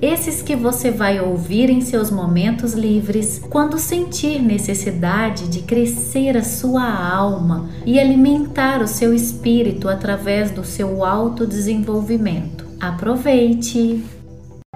Esses 0.00 0.42
que 0.42 0.54
você 0.54 0.90
vai 0.90 1.18
ouvir 1.20 1.70
em 1.70 1.80
seus 1.80 2.10
momentos 2.10 2.74
livres, 2.74 3.40
quando 3.48 3.78
sentir 3.78 4.42
necessidade 4.42 5.48
de 5.48 5.62
crescer 5.62 6.36
a 6.36 6.44
sua 6.44 6.84
alma 6.84 7.70
e 7.86 7.98
alimentar 7.98 8.82
o 8.82 8.86
seu 8.86 9.14
espírito 9.14 9.88
através 9.88 10.50
do 10.50 10.64
seu 10.64 11.02
autodesenvolvimento. 11.02 12.66
Aproveite! 12.78 14.04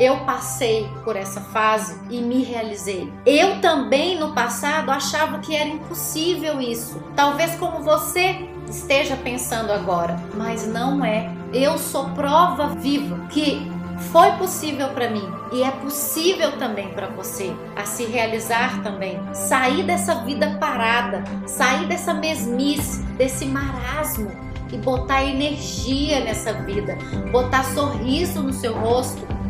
Eu 0.01 0.17
passei 0.21 0.89
por 1.05 1.15
essa 1.15 1.43
fase 1.43 2.01
e 2.09 2.23
me 2.23 2.43
realizei. 2.43 3.13
Eu 3.27 3.61
também 3.61 4.19
no 4.19 4.33
passado 4.33 4.91
achava 4.91 5.41
que 5.41 5.55
era 5.55 5.69
impossível 5.69 6.59
isso. 6.59 6.99
Talvez 7.15 7.55
como 7.57 7.83
você 7.83 8.49
esteja 8.71 9.15
pensando 9.17 9.71
agora, 9.71 10.17
mas 10.35 10.67
não 10.67 11.05
é. 11.05 11.31
Eu 11.53 11.77
sou 11.77 12.09
prova 12.11 12.69
viva 12.69 13.27
que 13.29 13.71
foi 14.01 14.33
possível 14.33 14.89
para 14.89 15.11
mim 15.11 15.27
e 15.53 15.63
é 15.63 15.71
possível 15.71 16.59
também 16.59 16.89
para 16.89 17.07
você 17.09 17.55
a 17.77 17.85
se 17.85 18.05
realizar 18.05 18.83
também. 18.83 19.21
Sair 19.33 19.83
dessa 19.83 20.17
vida 20.25 20.57
parada, 20.59 21.23
sair 21.47 21.87
dessa 21.87 22.15
mesmice, 22.15 23.03
desse 23.19 23.47
marasmo 23.47 24.31
e 24.73 24.77
botar 24.79 25.25
energia 25.25 26.21
nessa 26.21 26.53
vida, 26.53 26.97
botar 27.31 27.65
sorriso 27.65 28.43
no 28.43 28.53
seu 28.53 28.73
rosto 28.73 29.41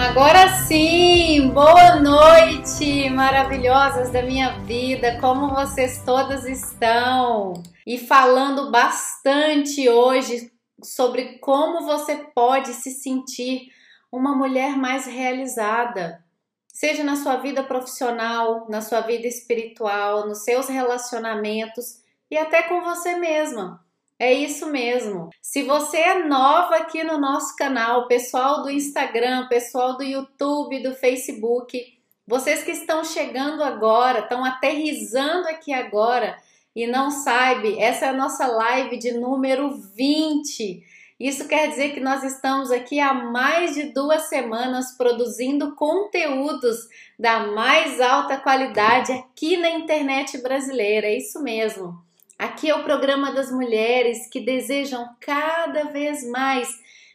Agora 0.00 0.48
sim, 0.66 1.50
boa 1.50 1.96
noite, 1.96 3.10
maravilhosas 3.10 4.10
da 4.10 4.22
minha 4.22 4.58
vida, 4.60 5.18
como 5.20 5.54
vocês 5.54 6.02
todas 6.06 6.46
estão? 6.46 7.52
E 7.86 7.98
falando 7.98 8.70
bastante 8.70 9.86
hoje 9.90 10.49
sobre 10.82 11.38
como 11.38 11.84
você 11.84 12.16
pode 12.34 12.72
se 12.74 12.90
sentir 12.90 13.72
uma 14.10 14.34
mulher 14.34 14.76
mais 14.76 15.06
realizada, 15.06 16.24
seja 16.68 17.04
na 17.04 17.16
sua 17.16 17.36
vida 17.36 17.62
profissional, 17.62 18.66
na 18.68 18.80
sua 18.80 19.00
vida 19.00 19.26
espiritual, 19.26 20.26
nos 20.26 20.44
seus 20.44 20.68
relacionamentos 20.68 22.00
e 22.30 22.36
até 22.36 22.62
com 22.62 22.80
você 22.82 23.16
mesma. 23.16 23.84
É 24.18 24.32
isso 24.32 24.66
mesmo. 24.66 25.30
Se 25.40 25.62
você 25.62 25.96
é 25.96 26.24
nova 26.24 26.76
aqui 26.76 27.02
no 27.02 27.18
nosso 27.18 27.56
canal, 27.56 28.06
pessoal 28.06 28.62
do 28.62 28.70
Instagram, 28.70 29.48
pessoal 29.48 29.96
do 29.96 30.02
YouTube, 30.02 30.82
do 30.82 30.94
Facebook, 30.94 31.98
vocês 32.26 32.62
que 32.62 32.70
estão 32.70 33.02
chegando 33.02 33.64
agora, 33.64 34.20
estão 34.20 34.44
aterrizando 34.44 35.48
aqui 35.48 35.72
agora 35.72 36.36
e 36.74 36.86
não 36.86 37.10
sabe, 37.10 37.78
essa 37.78 38.06
é 38.06 38.08
a 38.08 38.16
nossa 38.16 38.46
live 38.46 38.96
de 38.96 39.12
número 39.12 39.70
20. 39.96 40.84
Isso 41.18 41.46
quer 41.46 41.68
dizer 41.68 41.92
que 41.92 42.00
nós 42.00 42.24
estamos 42.24 42.70
aqui 42.70 42.98
há 42.98 43.12
mais 43.12 43.74
de 43.74 43.92
duas 43.92 44.28
semanas 44.28 44.96
produzindo 44.96 45.74
conteúdos 45.74 46.88
da 47.18 47.48
mais 47.48 48.00
alta 48.00 48.38
qualidade 48.38 49.12
aqui 49.12 49.56
na 49.56 49.68
internet 49.68 50.38
brasileira. 50.38 51.08
É 51.08 51.18
isso 51.18 51.42
mesmo. 51.42 52.02
Aqui 52.38 52.70
é 52.70 52.74
o 52.74 52.84
programa 52.84 53.32
das 53.32 53.52
mulheres 53.52 54.26
que 54.28 54.40
desejam 54.40 55.06
cada 55.20 55.84
vez 55.84 56.26
mais 56.30 56.68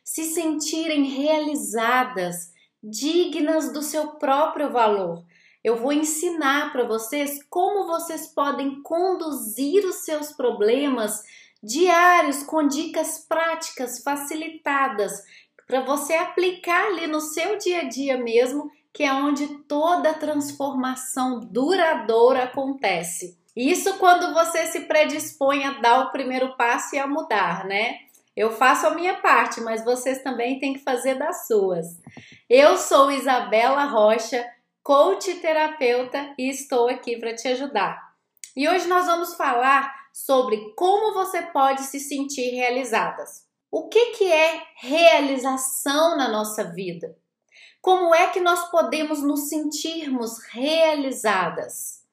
se 0.03 0.23
sentirem 0.25 1.03
realizadas, 1.05 2.53
dignas 2.83 3.73
do 3.73 3.81
seu 3.81 4.09
próprio 4.09 4.69
valor. 4.71 5.25
Eu 5.65 5.77
vou 5.77 5.91
ensinar 5.91 6.71
para 6.71 6.83
vocês 6.83 7.39
como 7.49 7.87
vocês 7.87 8.27
podem 8.27 8.83
conduzir 8.83 9.83
os 9.83 10.05
seus 10.05 10.31
problemas 10.31 11.23
diários 11.63 12.43
com 12.43 12.67
dicas 12.67 13.25
práticas 13.27 14.03
facilitadas 14.03 15.11
para 15.65 15.81
você 15.81 16.13
aplicar 16.13 16.85
ali 16.85 17.07
no 17.07 17.19
seu 17.19 17.57
dia 17.57 17.79
a 17.79 17.89
dia 17.89 18.15
mesmo, 18.15 18.69
que 18.93 19.01
é 19.01 19.11
onde 19.11 19.47
toda 19.63 20.13
transformação 20.13 21.39
duradoura 21.39 22.43
acontece. 22.43 23.35
Isso 23.55 23.97
quando 23.97 24.35
você 24.35 24.67
se 24.67 24.81
predispõe 24.81 25.65
a 25.65 25.79
dar 25.79 26.01
o 26.01 26.11
primeiro 26.11 26.55
passo 26.55 26.95
e 26.95 26.99
a 26.99 27.07
mudar, 27.07 27.65
né? 27.65 28.01
Eu 28.37 28.51
faço 28.51 28.85
a 28.85 28.93
minha 28.93 29.15
parte, 29.15 29.59
mas 29.61 29.83
vocês 29.83 30.21
também 30.21 30.59
têm 30.59 30.73
que 30.73 30.83
fazer 30.83 31.15
das 31.15 31.47
suas. 31.47 31.87
Eu 32.47 32.77
sou 32.77 33.09
Isabela 33.09 33.85
Rocha, 33.85 34.45
coach 34.85 35.33
terapeuta, 35.39 36.35
e 36.37 36.47
estou 36.47 36.87
aqui 36.87 37.17
para 37.17 37.33
te 37.33 37.47
ajudar. 37.47 38.13
E 38.55 38.69
hoje 38.69 38.87
nós 38.87 39.07
vamos 39.07 39.33
falar 39.33 39.91
sobre 40.13 40.75
como 40.75 41.11
você 41.11 41.41
pode 41.41 41.81
se 41.81 41.99
sentir 41.99 42.51
realizadas. 42.51 43.47
O 43.71 43.89
que, 43.89 44.11
que 44.11 44.31
é 44.31 44.61
realização 44.75 46.15
na 46.15 46.29
nossa 46.29 46.65
vida? 46.65 47.17
Como 47.81 48.13
é 48.13 48.27
que 48.27 48.39
nós 48.39 48.69
podemos 48.69 49.23
nos 49.23 49.49
sentirmos 49.49 50.37
realizadas? 50.51 52.03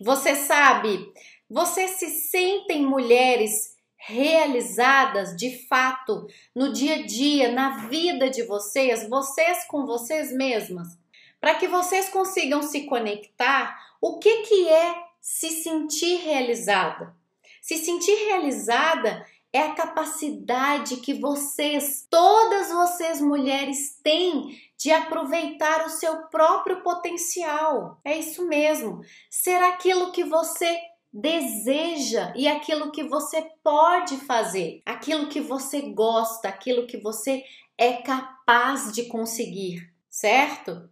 Você 0.00 0.36
sabe, 0.36 1.12
vocês 1.50 1.90
se 1.98 2.08
sentem 2.08 2.86
mulheres 2.86 3.76
realizadas 3.96 5.36
de 5.36 5.66
fato 5.66 6.28
no 6.54 6.72
dia 6.72 7.00
a 7.00 7.02
dia, 7.04 7.50
na 7.50 7.88
vida 7.88 8.30
de 8.30 8.44
vocês, 8.44 9.08
vocês 9.08 9.64
com 9.66 9.84
vocês 9.84 10.32
mesmas? 10.32 11.01
Para 11.42 11.56
que 11.56 11.66
vocês 11.66 12.08
consigam 12.08 12.62
se 12.62 12.82
conectar, 12.84 13.76
o 14.00 14.20
que, 14.20 14.42
que 14.42 14.68
é 14.68 14.94
se 15.20 15.50
sentir 15.50 16.18
realizada? 16.18 17.16
Se 17.60 17.78
sentir 17.78 18.14
realizada 18.26 19.26
é 19.52 19.58
a 19.58 19.74
capacidade 19.74 20.98
que 20.98 21.14
vocês, 21.14 22.06
todas 22.08 22.70
vocês 22.70 23.20
mulheres, 23.20 23.98
têm 24.04 24.56
de 24.78 24.92
aproveitar 24.92 25.84
o 25.84 25.90
seu 25.90 26.28
próprio 26.28 26.80
potencial. 26.80 27.98
É 28.04 28.16
isso 28.16 28.46
mesmo. 28.46 29.00
Ser 29.28 29.60
aquilo 29.64 30.12
que 30.12 30.22
você 30.22 30.78
deseja 31.12 32.32
e 32.36 32.46
aquilo 32.46 32.92
que 32.92 33.02
você 33.02 33.50
pode 33.64 34.16
fazer, 34.18 34.80
aquilo 34.86 35.26
que 35.26 35.40
você 35.40 35.80
gosta, 35.90 36.46
aquilo 36.46 36.86
que 36.86 36.98
você 36.98 37.42
é 37.76 37.94
capaz 37.94 38.92
de 38.92 39.06
conseguir, 39.06 39.92
certo? 40.08 40.91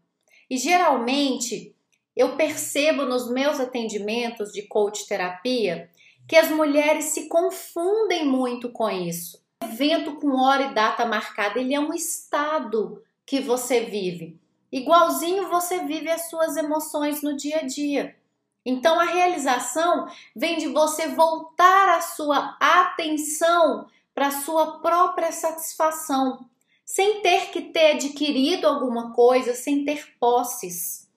E 0.50 0.56
geralmente 0.56 1.74
eu 2.16 2.36
percebo 2.36 3.04
nos 3.04 3.30
meus 3.30 3.60
atendimentos 3.60 4.52
de 4.52 4.62
coach 4.62 5.06
terapia 5.06 5.88
que 6.28 6.36
as 6.36 6.50
mulheres 6.50 7.06
se 7.06 7.28
confundem 7.28 8.26
muito 8.26 8.68
com 8.70 8.90
isso. 8.90 9.40
Evento 9.62 10.16
com 10.16 10.36
hora 10.36 10.64
e 10.64 10.74
data 10.74 11.06
marcada, 11.06 11.60
ele 11.60 11.74
é 11.74 11.80
um 11.80 11.94
estado 11.94 13.02
que 13.24 13.40
você 13.40 13.84
vive. 13.84 14.38
Igualzinho 14.72 15.48
você 15.48 15.84
vive 15.84 16.10
as 16.10 16.28
suas 16.28 16.56
emoções 16.56 17.22
no 17.22 17.36
dia 17.36 17.58
a 17.58 17.62
dia. 17.62 18.16
Então 18.64 18.98
a 19.00 19.04
realização 19.04 20.08
vem 20.34 20.58
de 20.58 20.66
você 20.66 21.08
voltar 21.08 21.96
a 21.96 22.00
sua 22.00 22.56
atenção 22.60 23.86
para 24.14 24.26
a 24.26 24.42
sua 24.42 24.80
própria 24.80 25.32
satisfação, 25.32 26.44
sem 26.92 27.22
ter 27.22 27.50
que 27.52 27.62
ter 27.62 27.92
adquirido 27.92 28.66
alguma 28.66 29.12
coisa, 29.12 29.54
sem 29.54 29.84
ter 29.84 30.12
posses, 30.18 31.08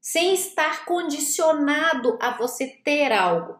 sem 0.00 0.32
estar 0.32 0.84
condicionado 0.84 2.16
a 2.22 2.30
você 2.38 2.68
ter 2.68 3.10
algo. 3.10 3.58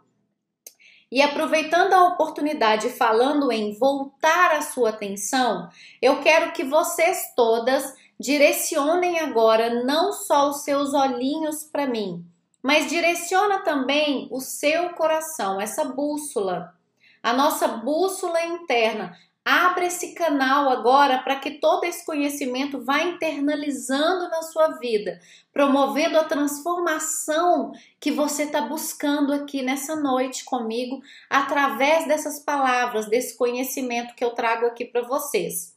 E 1.11 1.21
aproveitando 1.21 1.93
a 1.93 2.07
oportunidade, 2.07 2.91
falando 2.91 3.51
em 3.51 3.77
voltar 3.77 4.53
a 4.53 4.63
sua 4.63 4.91
atenção, 4.91 5.69
eu 6.01 6.21
quero 6.21 6.53
que 6.53 6.63
vocês 6.63 7.33
todas 7.35 7.97
direcionem 8.19 9.19
agora 9.19 9.83
não 9.83 10.13
só 10.13 10.51
os 10.51 10.63
seus 10.63 10.95
olhinhos 10.95 11.65
para 11.65 11.89
mim, 11.89 12.25
mas 12.63 12.89
direciona 12.89 13.59
também 13.65 14.29
o 14.31 14.41
seu 14.41 14.91
coração, 14.91 15.61
essa 15.61 15.85
bússola, 15.85 16.73
a 17.21 17.33
nossa 17.33 17.67
bússola 17.67 18.41
interna, 18.45 19.19
Abra 19.49 19.87
esse 19.87 20.13
canal 20.13 20.69
agora 20.69 21.19
para 21.19 21.37
que 21.37 21.53
todo 21.53 21.85
esse 21.85 22.05
conhecimento 22.05 22.85
vá 22.85 23.01
internalizando 23.05 24.29
na 24.29 24.43
sua 24.43 24.73
vida, 24.79 25.21
promovendo 25.53 26.19
a 26.19 26.25
transformação 26.25 27.71
que 28.01 28.11
você 28.11 28.43
está 28.43 28.63
buscando 28.63 29.33
aqui 29.33 29.63
nessa 29.63 29.95
noite 29.95 30.45
comigo, 30.45 31.01
através 31.31 32.09
dessas 32.09 32.41
palavras, 32.41 33.09
desse 33.09 33.37
conhecimento 33.37 34.17
que 34.17 34.25
eu 34.25 34.35
trago 34.35 34.67
aqui 34.67 34.85
para 34.85 35.03
vocês. 35.03 35.77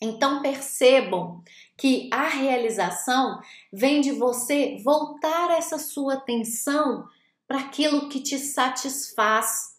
Então 0.00 0.40
percebam 0.40 1.42
que 1.76 2.08
a 2.12 2.28
realização 2.28 3.40
vem 3.72 4.00
de 4.00 4.12
você 4.12 4.80
voltar 4.84 5.50
essa 5.50 5.80
sua 5.80 6.14
atenção 6.14 7.08
para 7.48 7.58
aquilo 7.58 8.08
que 8.08 8.20
te 8.20 8.38
satisfaz. 8.38 9.77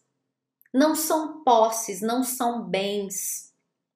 Não 0.74 0.96
são 0.96 1.44
posses, 1.44 2.02
não 2.02 2.24
são 2.24 2.64
bens. 2.64 3.50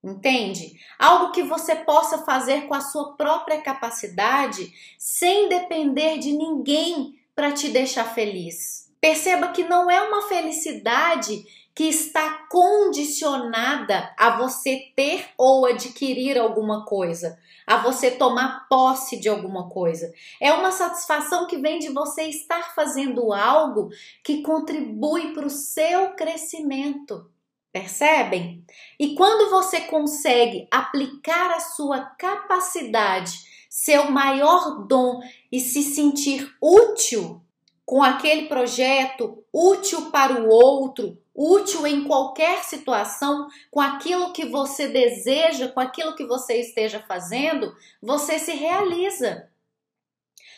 Entende? 0.04 0.74
Algo 1.00 1.32
que 1.32 1.44
você 1.44 1.76
possa 1.76 2.20
fazer 2.20 2.68
com 2.68 2.74
a 2.74 2.82
sua 2.82 3.16
própria 3.16 3.62
capacidade, 3.62 4.74
sem 4.98 5.48
depender 5.48 6.18
de 6.18 6.34
ninguém 6.34 7.18
para 7.34 7.54
te 7.54 7.70
deixar 7.70 8.14
feliz. 8.14 8.92
Perceba 9.00 9.50
que 9.50 9.64
não 9.64 9.90
é 9.90 10.02
uma 10.02 10.24
felicidade 10.28 11.46
que 11.76 11.86
está 11.86 12.46
condicionada 12.50 14.14
a 14.18 14.38
você 14.38 14.92
ter 14.96 15.30
ou 15.38 15.66
adquirir 15.66 16.38
alguma 16.38 16.86
coisa, 16.86 17.40
a 17.66 17.78
você 17.78 18.12
tomar 18.12 18.68
posse 18.70 19.20
de 19.20 19.28
alguma 19.28 19.70
coisa. 19.70 20.14
É 20.40 20.54
uma 20.54 20.72
satisfação 20.72 21.48
que 21.48 21.58
vem 21.58 21.80
de 21.80 21.90
você 21.90 22.24
estar 22.24 22.76
fazendo 22.76 23.34
algo 23.34 23.90
que 24.24 24.44
contribui 24.44 25.34
para 25.34 25.48
o 25.48 25.50
seu 25.50 26.12
crescimento. 26.12 27.30
Percebem? 27.72 28.64
E 29.00 29.16
quando 29.16 29.50
você 29.50 29.82
consegue 29.82 30.68
aplicar 30.70 31.56
a 31.56 31.60
sua 31.60 32.02
capacidade, 32.02 33.32
seu 33.68 34.12
maior 34.12 34.86
dom 34.86 35.22
e 35.52 35.60
se 35.60 35.82
sentir 35.82 36.56
útil 36.62 37.42
com 37.84 38.04
aquele 38.04 38.48
projeto, 38.48 39.44
útil 39.52 40.12
para 40.12 40.40
o 40.40 40.48
outro, 40.48 41.18
útil 41.36 41.88
em 41.88 42.04
qualquer 42.04 42.64
situação, 42.64 43.48
com 43.72 43.82
aquilo 43.82 44.34
que 44.34 44.46
você 44.46 44.88
deseja, 44.88 45.70
com 45.70 45.80
aquilo 45.80 46.16
que 46.16 46.26
você 46.26 46.60
esteja 46.60 47.00
fazendo, 47.08 47.76
você 48.02 48.38
se 48.38 48.54
realiza. 48.54 49.50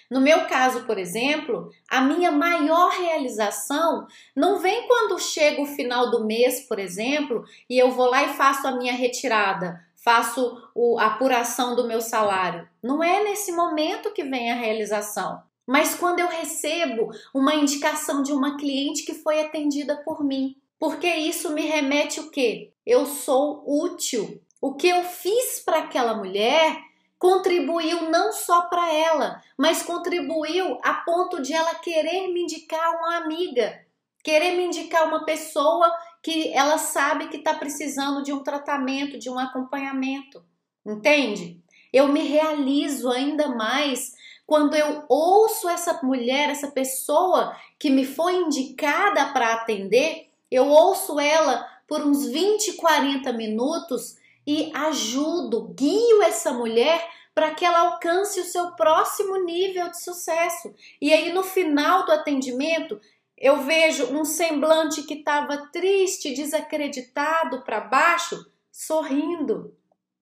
No 0.09 0.21
meu 0.21 0.45
caso, 0.45 0.85
por 0.85 0.99
exemplo, 0.99 1.71
a 1.89 1.99
minha 1.99 2.31
maior 2.31 2.91
realização 2.91 4.05
não 4.35 4.59
vem 4.59 4.87
quando 4.87 5.19
chega 5.19 5.61
o 5.61 5.65
final 5.65 6.11
do 6.11 6.25
mês, 6.25 6.61
por 6.67 6.77
exemplo, 6.77 7.43
e 7.67 7.77
eu 7.77 7.91
vou 7.91 8.07
lá 8.07 8.23
e 8.23 8.33
faço 8.33 8.67
a 8.67 8.71
minha 8.73 8.93
retirada, 8.93 9.83
faço 9.95 10.69
a 10.99 11.05
apuração 11.07 11.75
do 11.75 11.87
meu 11.87 12.01
salário. 12.01 12.69
Não 12.83 13.03
é 13.03 13.23
nesse 13.23 13.51
momento 13.51 14.13
que 14.13 14.23
vem 14.23 14.51
a 14.51 14.55
realização. 14.55 15.41
Mas 15.65 15.95
quando 15.95 16.19
eu 16.19 16.27
recebo 16.27 17.09
uma 17.33 17.55
indicação 17.55 18.21
de 18.21 18.31
uma 18.31 18.55
cliente 18.57 19.03
que 19.03 19.15
foi 19.15 19.41
atendida 19.41 19.97
por 20.05 20.23
mim, 20.23 20.55
porque 20.79 21.07
isso 21.07 21.53
me 21.53 21.63
remete 21.63 22.19
o 22.19 22.29
quê? 22.29 22.73
Eu 22.85 23.05
sou 23.05 23.63
útil. 23.65 24.41
O 24.61 24.75
que 24.75 24.87
eu 24.87 25.03
fiz 25.03 25.59
para 25.59 25.79
aquela 25.79 26.15
mulher 26.15 26.77
contribuiu 27.17 28.09
não 28.09 28.31
só 28.31 28.63
para 28.63 28.93
ela, 28.93 29.41
mas 29.57 29.81
contribuiu 29.83 30.77
a 30.83 30.93
ponto 30.95 31.41
de 31.41 31.53
ela 31.53 31.75
querer 31.75 32.31
me 32.33 32.41
indicar 32.41 32.97
uma 32.97 33.17
amiga, 33.17 33.85
querer 34.23 34.55
me 34.55 34.65
indicar 34.65 35.07
uma 35.07 35.25
pessoa 35.25 35.91
que 36.21 36.51
ela 36.53 36.77
sabe 36.77 37.27
que 37.27 37.37
está 37.37 37.53
precisando 37.53 38.23
de 38.23 38.33
um 38.33 38.43
tratamento, 38.43 39.17
de 39.17 39.29
um 39.29 39.39
acompanhamento. 39.39 40.43
Entende? 40.85 41.61
Eu 41.91 42.07
me 42.09 42.21
realizo 42.21 43.09
ainda 43.09 43.47
mais 43.49 44.13
quando 44.45 44.75
eu 44.75 45.05
ouço 45.09 45.67
essa 45.67 45.99
mulher, 46.03 46.49
essa 46.49 46.69
pessoa 46.69 47.55
que 47.79 47.89
me 47.89 48.05
foi 48.05 48.35
indicada 48.35 49.33
para 49.33 49.53
atender, 49.53 50.24
eu 50.55 50.67
ouço 50.67 51.19
ela 51.19 51.67
por 51.87 52.01
uns 52.01 52.25
20, 52.25 52.73
40 52.73 53.31
minutos 53.33 54.17
e 54.45 54.71
ajudo, 54.73 55.73
guio 55.75 56.21
essa 56.23 56.53
mulher 56.53 57.05
para 57.33 57.53
que 57.53 57.65
ela 57.65 57.79
alcance 57.79 58.39
o 58.39 58.45
seu 58.45 58.71
próximo 58.71 59.37
nível 59.43 59.89
de 59.91 60.01
sucesso. 60.01 60.73
E 61.01 61.13
aí 61.13 61.33
no 61.33 61.43
final 61.43 62.05
do 62.05 62.13
atendimento, 62.13 62.99
eu 63.37 63.61
vejo 63.61 64.05
um 64.13 64.23
semblante 64.23 65.03
que 65.03 65.15
estava 65.15 65.67
triste, 65.67 66.33
desacreditado 66.33 67.61
para 67.63 67.81
baixo, 67.81 68.49
sorrindo. 68.71 69.75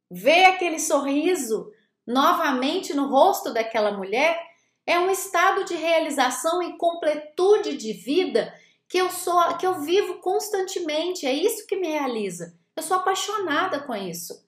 Ver 0.09 0.45
aquele 0.45 0.79
sorriso 0.79 1.71
novamente 2.05 2.93
no 2.93 3.07
rosto 3.07 3.53
daquela 3.53 3.91
mulher 3.91 4.37
é 4.85 4.99
um 4.99 5.09
estado 5.09 5.63
de 5.63 5.75
realização 5.75 6.61
e 6.61 6.77
completude 6.77 7.77
de 7.77 7.93
vida 7.93 8.53
que 8.93 8.99
eu 8.99 9.09
sou, 9.09 9.57
que 9.57 9.65
eu 9.65 9.81
vivo 9.81 10.19
constantemente. 10.19 11.25
É 11.25 11.33
isso 11.33 11.65
que 11.65 11.75
me 11.75 11.87
realiza. 11.87 12.55
Eu 12.75 12.83
sou 12.83 12.97
apaixonada 12.97 13.79
com 13.79 13.95
isso. 13.95 14.45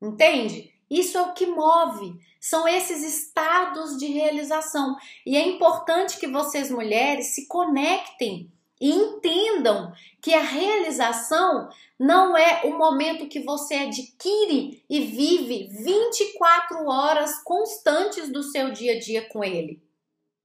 Entende? 0.00 0.72
Isso 0.88 1.18
é 1.18 1.20
o 1.20 1.34
que 1.34 1.44
move. 1.44 2.18
São 2.40 2.66
esses 2.66 3.02
estados 3.02 3.98
de 3.98 4.06
realização. 4.06 4.96
E 5.26 5.36
é 5.36 5.46
importante 5.46 6.18
que 6.18 6.26
vocês 6.26 6.70
mulheres 6.70 7.34
se 7.34 7.46
conectem 7.46 8.50
e 8.80 8.90
entendam 8.90 9.92
que 10.22 10.32
a 10.32 10.40
realização 10.40 11.68
não 11.98 12.34
é 12.34 12.62
o 12.64 12.78
momento 12.78 13.28
que 13.28 13.40
você 13.40 13.74
adquire 13.74 14.82
e 14.88 15.00
vive 15.02 15.68
24 15.84 16.86
horas 16.86 17.42
constantes 17.42 18.32
do 18.32 18.42
seu 18.42 18.72
dia 18.72 18.94
a 18.94 18.98
dia 18.98 19.28
com 19.28 19.44
ele. 19.44 19.82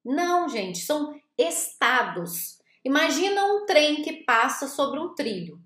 Não, 0.04 0.50
gente, 0.50 0.80
são 0.80 1.18
estados. 1.38 2.57
Imagina 2.88 3.44
um 3.44 3.66
trem 3.66 4.02
que 4.02 4.24
passa 4.24 4.66
sobre 4.66 4.98
um 4.98 5.14
trilho. 5.14 5.60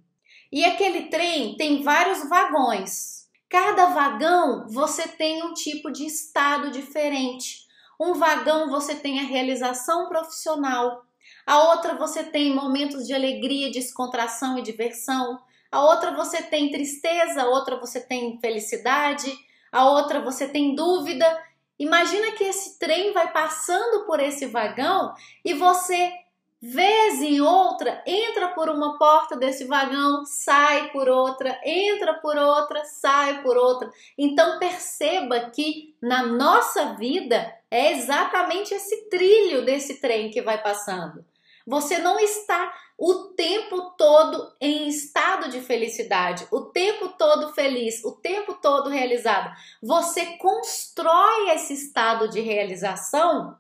E 0.52 0.66
aquele 0.66 1.04
trem 1.04 1.56
tem 1.56 1.84
vários 1.84 2.28
vagões. 2.28 3.30
Cada 3.48 3.92
vagão 3.94 4.68
você 4.68 5.08
tem 5.08 5.44
um 5.44 5.54
tipo 5.54 5.92
de 5.92 6.04
estado 6.04 6.72
diferente. 6.72 7.68
Um 8.00 8.16
vagão 8.16 8.72
você 8.72 8.96
tem 8.96 9.20
a 9.20 9.24
realização 9.24 10.10
profissional, 10.10 11.06
a 11.46 11.70
outra 11.70 11.94
você 11.94 12.24
tem 12.24 12.56
momentos 12.56 13.06
de 13.06 13.14
alegria, 13.14 13.70
descontração 13.70 14.58
e 14.58 14.64
diversão, 14.64 15.40
a 15.72 15.80
outra 15.80 16.10
você 16.16 16.42
tem 16.42 16.72
tristeza, 16.72 17.44
a 17.44 17.50
outra 17.50 17.80
você 17.80 18.02
tem 18.02 18.40
felicidade, 18.40 19.32
a 19.72 19.88
outra 19.88 20.20
você 20.22 20.48
tem 20.48 20.74
dúvida. 20.74 21.40
Imagina 21.78 22.32
que 22.32 22.46
esse 22.46 22.80
trem 22.80 23.14
vai 23.14 23.32
passando 23.32 24.08
por 24.08 24.20
esse 24.20 24.48
vagão 24.48 25.14
e 25.46 25.54
você 25.54 26.12
vez 26.62 27.22
em 27.22 27.42
outra, 27.42 28.04
entra 28.06 28.50
por 28.50 28.70
uma 28.70 28.98
porta 29.00 29.36
desse 29.36 29.66
vagão, 29.66 30.24
sai 30.26 30.92
por 30.92 31.10
outra, 31.10 31.60
entra 31.66 32.14
por 32.16 32.38
outra, 32.38 32.86
sai 32.86 33.42
por 33.42 33.58
outra. 33.58 33.92
Então 34.16 34.60
perceba 34.60 35.50
que 35.50 35.96
na 36.00 36.24
nossa 36.24 36.94
vida 36.94 37.52
é 37.72 37.94
exatamente 37.94 38.74
esse 38.76 39.10
trilho 39.10 39.66
desse 39.66 40.00
trem 40.00 40.30
que 40.30 40.42
vai 40.42 40.62
passando. 40.62 41.26
Você 41.66 41.98
não 41.98 42.20
está 42.20 42.72
o 42.98 43.30
tempo 43.36 43.92
todo 43.98 44.54
em 44.62 44.88
estado 44.88 45.50
de 45.50 45.62
felicidade, 45.62 46.48
o 46.52 46.62
tempo 46.66 47.10
todo 47.10 47.54
feliz, 47.54 48.04
o 48.04 48.12
tempo 48.12 48.54
todo 48.56 48.90
realizado. 48.90 49.52
Você 49.82 50.38
constrói 50.38 51.50
esse 51.52 51.74
estado 51.74 52.30
de 52.30 52.40
realização 52.40 53.58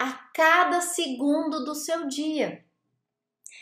a 0.00 0.12
cada 0.34 0.80
segundo 0.80 1.64
do 1.64 1.74
seu 1.74 2.06
dia. 2.06 2.64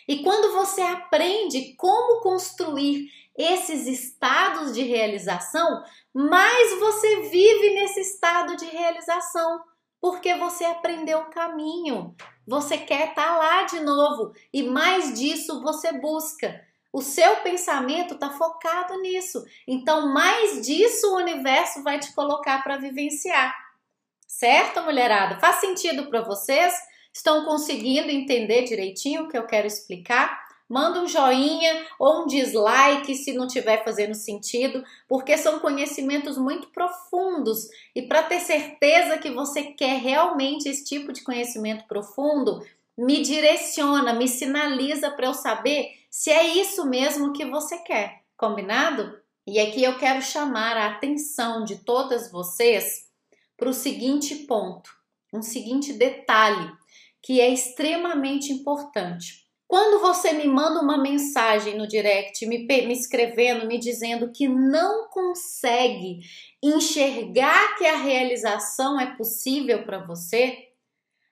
E 0.08 0.22
quando 0.22 0.52
você 0.52 0.82
aprende 0.82 1.74
como 1.76 2.20
construir 2.20 3.08
esses 3.36 3.86
estados 3.86 4.72
de 4.72 4.82
realização, 4.82 5.82
mais 6.12 6.78
você 6.78 7.22
vive 7.28 7.74
nesse 7.74 8.00
estado 8.00 8.56
de 8.56 8.66
realização, 8.66 9.62
porque 10.00 10.34
você 10.34 10.64
aprendeu 10.64 11.20
o 11.20 11.30
caminho. 11.30 12.14
Você 12.46 12.76
quer 12.76 13.10
estar 13.10 13.26
tá 13.26 13.36
lá 13.36 13.62
de 13.64 13.80
novo 13.80 14.32
e 14.52 14.62
mais 14.62 15.18
disso 15.18 15.62
você 15.62 15.92
busca. 15.92 16.60
O 16.92 17.00
seu 17.00 17.36
pensamento 17.36 18.14
está 18.14 18.30
focado 18.30 19.00
nisso. 19.00 19.42
Então, 19.66 20.12
mais 20.12 20.60
disso 20.66 21.06
o 21.06 21.16
universo 21.16 21.82
vai 21.82 21.98
te 21.98 22.12
colocar 22.14 22.62
para 22.62 22.76
vivenciar. 22.76 23.54
Certo, 24.42 24.82
mulherada? 24.82 25.38
Faz 25.38 25.60
sentido 25.60 26.06
para 26.06 26.20
vocês? 26.20 26.74
Estão 27.14 27.44
conseguindo 27.44 28.10
entender 28.10 28.64
direitinho 28.64 29.22
o 29.22 29.28
que 29.28 29.38
eu 29.38 29.46
quero 29.46 29.68
explicar? 29.68 30.36
Manda 30.68 31.00
um 31.00 31.06
joinha 31.06 31.86
ou 31.96 32.24
um 32.24 32.26
dislike 32.26 33.14
se 33.14 33.34
não 33.34 33.46
estiver 33.46 33.84
fazendo 33.84 34.16
sentido, 34.16 34.82
porque 35.06 35.38
são 35.38 35.60
conhecimentos 35.60 36.36
muito 36.36 36.66
profundos 36.70 37.68
e 37.94 38.02
para 38.02 38.24
ter 38.24 38.40
certeza 38.40 39.16
que 39.16 39.30
você 39.30 39.62
quer 39.62 40.00
realmente 40.00 40.68
esse 40.68 40.84
tipo 40.86 41.12
de 41.12 41.22
conhecimento 41.22 41.86
profundo, 41.86 42.66
me 42.98 43.22
direciona, 43.22 44.12
me 44.12 44.26
sinaliza 44.26 45.08
para 45.12 45.26
eu 45.26 45.34
saber 45.34 45.88
se 46.10 46.32
é 46.32 46.48
isso 46.48 46.84
mesmo 46.84 47.32
que 47.32 47.44
você 47.44 47.78
quer. 47.78 48.22
Combinado? 48.36 49.16
E 49.46 49.60
aqui 49.60 49.84
eu 49.84 49.96
quero 49.98 50.20
chamar 50.20 50.76
a 50.76 50.88
atenção 50.88 51.62
de 51.62 51.76
todas 51.76 52.32
vocês 52.32 53.11
para 53.62 53.70
o 53.70 53.72
seguinte 53.72 54.34
ponto, 54.34 54.90
um 55.32 55.40
seguinte 55.40 55.92
detalhe 55.92 56.68
que 57.22 57.40
é 57.40 57.48
extremamente 57.48 58.52
importante. 58.52 59.46
Quando 59.68 60.00
você 60.00 60.32
me 60.32 60.48
manda 60.48 60.80
uma 60.80 60.98
mensagem 60.98 61.78
no 61.78 61.86
direct, 61.86 62.44
me, 62.44 62.66
me 62.66 62.92
escrevendo, 62.92 63.68
me 63.68 63.78
dizendo 63.78 64.32
que 64.32 64.48
não 64.48 65.08
consegue 65.10 66.22
enxergar 66.60 67.76
que 67.76 67.86
a 67.86 67.98
realização 67.98 68.98
é 68.98 69.14
possível 69.14 69.84
para 69.84 70.04
você, 70.04 70.70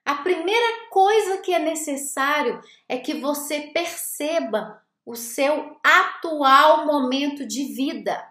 a 0.05 0.15
primeira 0.15 0.87
coisa 0.89 1.39
que 1.39 1.53
é 1.53 1.59
necessário 1.59 2.61
é 2.87 2.97
que 2.97 3.15
você 3.15 3.59
perceba 3.73 4.81
o 5.05 5.17
seu 5.17 5.75
atual 5.83 6.85
momento 6.85 7.45
de 7.45 7.65
vida. 7.73 8.30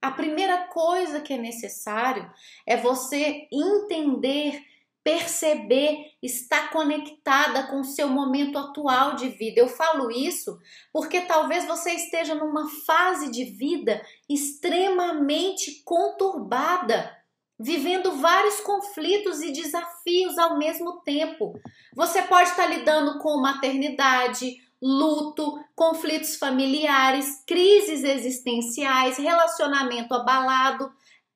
A 0.00 0.10
primeira 0.10 0.68
coisa 0.68 1.20
que 1.20 1.34
é 1.34 1.38
necessário 1.38 2.30
é 2.66 2.76
você 2.76 3.48
entender 3.52 4.62
perceber, 5.08 6.12
estar 6.22 6.70
conectada 6.70 7.66
com 7.68 7.80
o 7.80 7.84
seu 7.84 8.08
momento 8.08 8.58
atual 8.58 9.14
de 9.14 9.30
vida. 9.30 9.58
Eu 9.58 9.66
falo 9.66 10.10
isso 10.10 10.58
porque 10.92 11.22
talvez 11.22 11.64
você 11.64 11.92
esteja 11.92 12.34
numa 12.34 12.68
fase 12.84 13.30
de 13.30 13.44
vida 13.44 14.04
extremamente 14.28 15.82
conturbada, 15.82 17.10
vivendo 17.58 18.12
vários 18.20 18.60
conflitos 18.60 19.40
e 19.40 19.50
desafios 19.50 20.36
ao 20.36 20.58
mesmo 20.58 21.00
tempo. 21.00 21.58
Você 21.96 22.20
pode 22.20 22.50
estar 22.50 22.66
lidando 22.66 23.18
com 23.18 23.40
maternidade, 23.40 24.56
luto, 24.80 25.58
conflitos 25.74 26.36
familiares, 26.36 27.42
crises 27.46 28.04
existenciais, 28.04 29.18
relacionamento 29.18 30.14
abalado. 30.14 30.90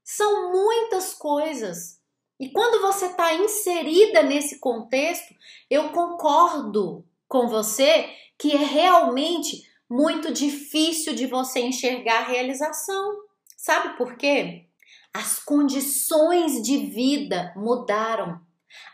São 0.05 0.53
muitas 0.53 1.15
coisas. 1.15 2.01
E 2.39 2.51
quando 2.51 2.81
você 2.81 3.07
está 3.07 3.35
inserida 3.35 4.23
nesse 4.23 4.59
contexto, 4.59 5.35
eu 5.71 5.91
concordo 5.91 7.05
com 7.29 7.49
você 7.49 8.11
que 8.39 8.53
é 8.53 8.59
realmente 8.59 9.63
muito 9.89 10.33
difícil 10.33 11.15
de 11.15 11.27
você 11.27 11.61
enxergar 11.61 12.19
a 12.19 12.27
realização. 12.27 13.23
Sabe 13.57 13.97
por 13.97 14.17
quê? 14.17 14.67
As 15.15 15.39
condições 15.39 16.63
de 16.63 16.79
vida 16.79 17.53
mudaram. 17.55 18.41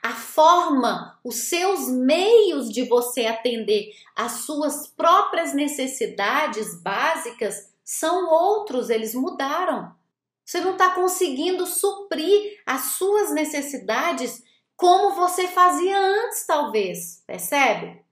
A 0.03 0.13
forma, 0.13 1.19
os 1.25 1.49
seus 1.49 1.89
meios 1.89 2.71
de 2.71 2.83
você 2.85 3.27
atender 3.27 3.91
às 4.15 4.45
suas 4.45 4.87
próprias 4.87 5.55
necessidades 5.55 6.81
básicas 6.83 7.73
são 7.85 8.29
outros, 8.29 8.91
eles 8.91 9.15
mudaram. 9.15 9.93
Você 10.45 10.61
não 10.61 10.73
está 10.73 10.91
conseguindo 10.91 11.67
suprir 11.67 12.61
as 12.65 12.93
suas 12.93 13.31
necessidades 13.33 14.43
como 14.77 15.15
você 15.15 15.49
fazia 15.49 15.99
antes, 15.99 16.47
talvez. 16.47 17.23
Percebe? 17.27 18.03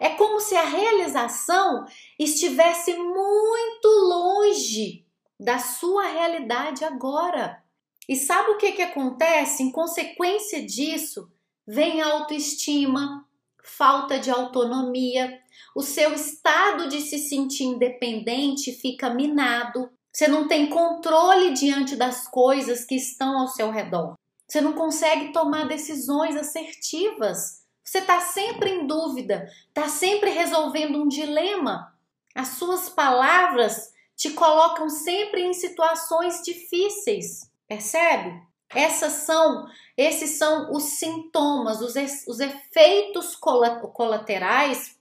É 0.00 0.10
como 0.10 0.40
se 0.40 0.54
a 0.56 0.64
realização 0.64 1.86
estivesse 2.18 2.92
muito 2.94 3.88
longe 3.88 5.06
da 5.38 5.58
sua 5.58 6.06
realidade 6.06 6.84
agora. 6.84 7.62
E 8.08 8.14
sabe 8.14 8.50
o 8.50 8.58
que, 8.58 8.72
que 8.72 8.82
acontece? 8.82 9.62
Em 9.62 9.70
consequência 9.70 10.64
disso, 10.64 11.30
vem 11.66 12.00
autoestima, 12.00 13.26
falta 13.62 14.18
de 14.18 14.30
autonomia, 14.30 15.40
o 15.74 15.82
seu 15.82 16.14
estado 16.14 16.88
de 16.88 17.00
se 17.00 17.18
sentir 17.18 17.64
independente 17.64 18.72
fica 18.72 19.10
minado, 19.10 19.90
você 20.16 20.28
não 20.28 20.48
tem 20.48 20.70
controle 20.70 21.52
diante 21.52 21.94
das 21.94 22.26
coisas 22.26 22.86
que 22.86 22.94
estão 22.94 23.38
ao 23.38 23.48
seu 23.48 23.70
redor. 23.70 24.16
Você 24.48 24.62
não 24.62 24.72
consegue 24.72 25.30
tomar 25.30 25.68
decisões 25.68 26.36
assertivas. 26.36 27.62
Você 27.84 27.98
está 27.98 28.22
sempre 28.22 28.70
em 28.70 28.86
dúvida, 28.86 29.46
está 29.68 29.88
sempre 29.88 30.30
resolvendo 30.30 31.02
um 31.02 31.06
dilema. 31.06 31.94
As 32.34 32.48
suas 32.48 32.88
palavras 32.88 33.92
te 34.16 34.30
colocam 34.30 34.88
sempre 34.88 35.42
em 35.42 35.52
situações 35.52 36.40
difíceis. 36.42 37.50
Percebe? 37.68 38.42
Essas 38.70 39.12
são, 39.12 39.66
esses 39.96 40.30
são 40.38 40.72
os 40.72 40.82
sintomas, 40.82 41.80
os, 41.80 41.94
os 42.26 42.40
efeitos 42.40 43.36
colaterais 43.36 44.96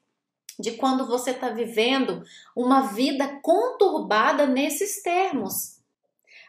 de 0.59 0.71
quando 0.71 1.05
você 1.05 1.31
está 1.31 1.49
vivendo 1.49 2.23
uma 2.55 2.81
vida 2.81 3.39
conturbada 3.41 4.45
nesses 4.45 5.01
termos. 5.01 5.79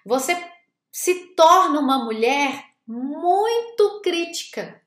Você 0.05 0.37
se 0.93 1.35
torna 1.35 1.81
uma 1.81 2.05
mulher 2.05 2.65
muito 2.87 4.01
crítica 4.03 4.81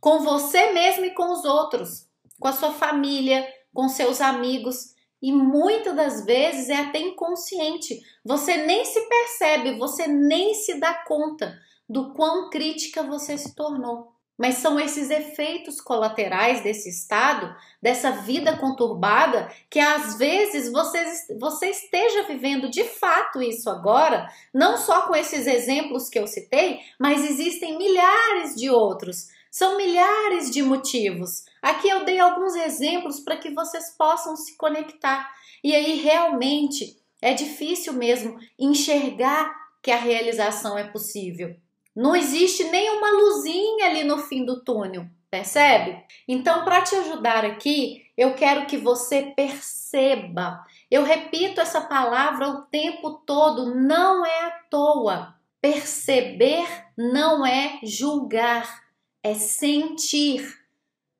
com 0.00 0.20
você 0.20 0.70
mesmo 0.72 1.04
e 1.06 1.14
com 1.14 1.32
os 1.32 1.44
outros, 1.44 2.06
com 2.38 2.46
a 2.46 2.52
sua 2.52 2.72
família, 2.72 3.46
com 3.72 3.88
seus 3.88 4.20
amigos. 4.20 4.93
E 5.24 5.32
muitas 5.32 5.96
das 5.96 6.22
vezes 6.26 6.68
é 6.68 6.76
até 6.76 6.98
inconsciente. 6.98 7.98
Você 8.22 8.58
nem 8.58 8.84
se 8.84 9.00
percebe, 9.08 9.78
você 9.78 10.06
nem 10.06 10.52
se 10.52 10.74
dá 10.74 10.92
conta 10.92 11.58
do 11.88 12.12
quão 12.12 12.50
crítica 12.50 13.02
você 13.02 13.38
se 13.38 13.54
tornou. 13.54 14.12
Mas 14.36 14.56
são 14.56 14.78
esses 14.78 15.08
efeitos 15.08 15.80
colaterais 15.80 16.62
desse 16.62 16.90
estado, 16.90 17.56
dessa 17.80 18.10
vida 18.10 18.58
conturbada, 18.58 19.50
que 19.70 19.80
às 19.80 20.18
vezes 20.18 20.70
você, 20.70 21.02
você 21.40 21.70
esteja 21.70 22.24
vivendo 22.24 22.68
de 22.68 22.84
fato 22.84 23.40
isso 23.40 23.70
agora, 23.70 24.28
não 24.52 24.76
só 24.76 25.06
com 25.06 25.16
esses 25.16 25.46
exemplos 25.46 26.10
que 26.10 26.18
eu 26.18 26.26
citei, 26.26 26.80
mas 27.00 27.24
existem 27.24 27.78
milhares 27.78 28.54
de 28.56 28.68
outros. 28.68 29.28
São 29.50 29.78
milhares 29.78 30.50
de 30.50 30.62
motivos. 30.62 31.44
Aqui 31.64 31.88
eu 31.88 32.04
dei 32.04 32.18
alguns 32.18 32.54
exemplos 32.54 33.20
para 33.20 33.38
que 33.38 33.48
vocês 33.48 33.96
possam 33.96 34.36
se 34.36 34.54
conectar. 34.58 35.32
E 35.64 35.74
aí 35.74 35.94
realmente 35.94 36.94
é 37.22 37.32
difícil 37.32 37.94
mesmo 37.94 38.38
enxergar 38.58 39.50
que 39.82 39.90
a 39.90 39.96
realização 39.96 40.76
é 40.76 40.84
possível. 40.84 41.56
Não 41.96 42.14
existe 42.14 42.64
nenhuma 42.64 43.10
luzinha 43.12 43.86
ali 43.86 44.04
no 44.04 44.18
fim 44.18 44.44
do 44.44 44.62
túnel, 44.62 45.06
percebe? 45.30 46.04
Então, 46.28 46.66
para 46.66 46.82
te 46.82 46.96
ajudar 46.96 47.46
aqui, 47.46 48.04
eu 48.14 48.34
quero 48.34 48.66
que 48.66 48.76
você 48.76 49.32
perceba. 49.34 50.62
Eu 50.90 51.02
repito 51.02 51.62
essa 51.62 51.80
palavra 51.80 52.46
o 52.46 52.60
tempo 52.66 53.22
todo, 53.24 53.74
não 53.74 54.26
é 54.26 54.44
à 54.48 54.50
toa. 54.68 55.34
Perceber 55.62 56.66
não 56.94 57.46
é 57.46 57.80
julgar, 57.82 58.84
é 59.22 59.32
sentir. 59.32 60.62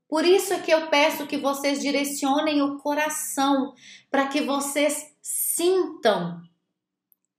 Por 0.09 0.25
isso 0.25 0.53
é 0.53 0.61
que 0.61 0.71
eu 0.71 0.89
peço 0.89 1.27
que 1.27 1.37
vocês 1.37 1.81
direcionem 1.81 2.63
o 2.63 2.79
coração 2.79 3.75
para 4.11 4.29
que 4.29 4.43
vocês 4.43 5.13
sintam. 5.21 6.43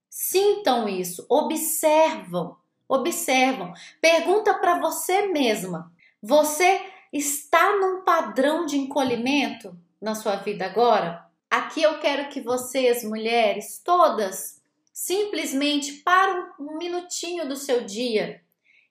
Sintam 0.08 0.88
isso, 0.88 1.24
observam 1.28 2.56
observam. 2.88 3.72
Pergunta 4.00 4.54
para 4.54 4.78
você 4.78 5.26
mesma: 5.26 5.92
você 6.22 6.80
está 7.12 7.76
num 7.76 8.02
padrão 8.02 8.66
de 8.66 8.76
encolhimento 8.78 9.76
na 10.00 10.14
sua 10.14 10.36
vida 10.36 10.66
agora? 10.66 11.24
Aqui 11.50 11.82
eu 11.82 11.98
quero 12.00 12.28
que 12.28 12.40
vocês, 12.40 13.04
mulheres, 13.04 13.80
todas, 13.84 14.60
simplesmente 14.92 15.92
parem 16.02 16.44
um 16.58 16.76
minutinho 16.76 17.48
do 17.48 17.56
seu 17.56 17.84
dia 17.84 18.42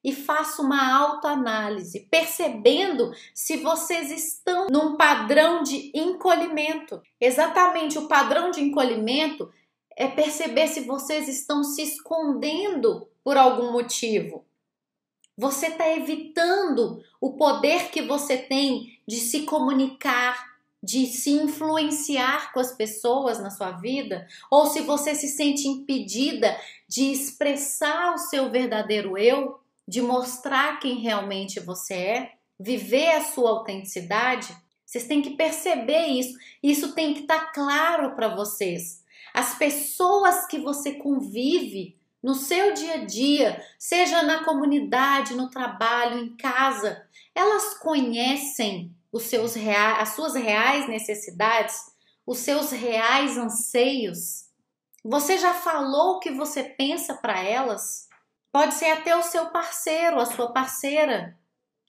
e 0.05 0.13
faça 0.13 0.61
uma 0.61 0.95
autoanálise, 0.95 2.01
percebendo 2.11 3.11
se 3.33 3.57
vocês 3.57 4.11
estão 4.11 4.67
num 4.67 4.95
padrão 4.95 5.63
de 5.63 5.91
encolhimento. 5.95 7.01
Exatamente, 7.19 7.97
o 7.97 8.07
padrão 8.07 8.51
de 8.51 8.61
encolhimento 8.61 9.51
é 9.97 10.07
perceber 10.07 10.67
se 10.67 10.81
vocês 10.81 11.27
estão 11.27 11.63
se 11.63 11.81
escondendo 11.81 13.09
por 13.23 13.35
algum 13.35 13.71
motivo. 13.71 14.45
Você 15.35 15.67
está 15.67 15.89
evitando 15.89 17.01
o 17.19 17.33
poder 17.33 17.89
que 17.89 18.03
você 18.03 18.37
tem 18.37 18.99
de 19.07 19.15
se 19.15 19.41
comunicar, 19.41 20.53
de 20.83 21.07
se 21.07 21.31
influenciar 21.31 22.53
com 22.53 22.59
as 22.59 22.71
pessoas 22.73 23.39
na 23.39 23.49
sua 23.49 23.71
vida, 23.71 24.27
ou 24.51 24.67
se 24.67 24.81
você 24.81 25.15
se 25.15 25.29
sente 25.29 25.67
impedida 25.67 26.55
de 26.87 27.11
expressar 27.11 28.13
o 28.13 28.19
seu 28.19 28.51
verdadeiro 28.51 29.17
eu, 29.17 29.64
de 29.87 30.01
mostrar 30.01 30.79
quem 30.79 30.99
realmente 30.99 31.59
você 31.59 31.93
é, 31.93 32.31
viver 32.59 33.11
a 33.11 33.23
sua 33.23 33.49
autenticidade, 33.49 34.55
vocês 34.85 35.07
têm 35.07 35.21
que 35.21 35.31
perceber 35.31 36.07
isso. 36.07 36.37
Isso 36.61 36.93
tem 36.93 37.13
que 37.13 37.21
estar 37.21 37.47
tá 37.47 37.51
claro 37.51 38.15
para 38.15 38.33
vocês. 38.35 39.03
As 39.33 39.57
pessoas 39.57 40.45
que 40.47 40.59
você 40.59 40.93
convive 40.93 41.97
no 42.23 42.33
seu 42.33 42.73
dia 42.73 42.95
a 42.95 43.05
dia, 43.05 43.61
seja 43.77 44.23
na 44.23 44.43
comunidade, 44.43 45.35
no 45.35 45.49
trabalho, 45.49 46.19
em 46.19 46.35
casa, 46.37 47.05
elas 47.35 47.77
conhecem 47.77 48.95
os 49.11 49.23
seus 49.23 49.53
reais, 49.53 49.99
as 49.99 50.09
suas 50.15 50.33
reais 50.33 50.87
necessidades, 50.87 51.75
os 52.25 52.39
seus 52.39 52.71
reais 52.71 53.37
anseios. 53.37 54.45
Você 55.03 55.37
já 55.37 55.53
falou 55.53 56.15
o 56.15 56.19
que 56.19 56.31
você 56.31 56.63
pensa 56.63 57.13
para 57.13 57.43
elas? 57.43 58.07
Pode 58.55 58.75
ser 58.75 58.85
até 58.85 59.13
o 59.13 59.21
seu 59.21 59.47
parceiro, 59.47 60.17
a 60.17 60.25
sua 60.25 60.49
parceira. 60.53 61.37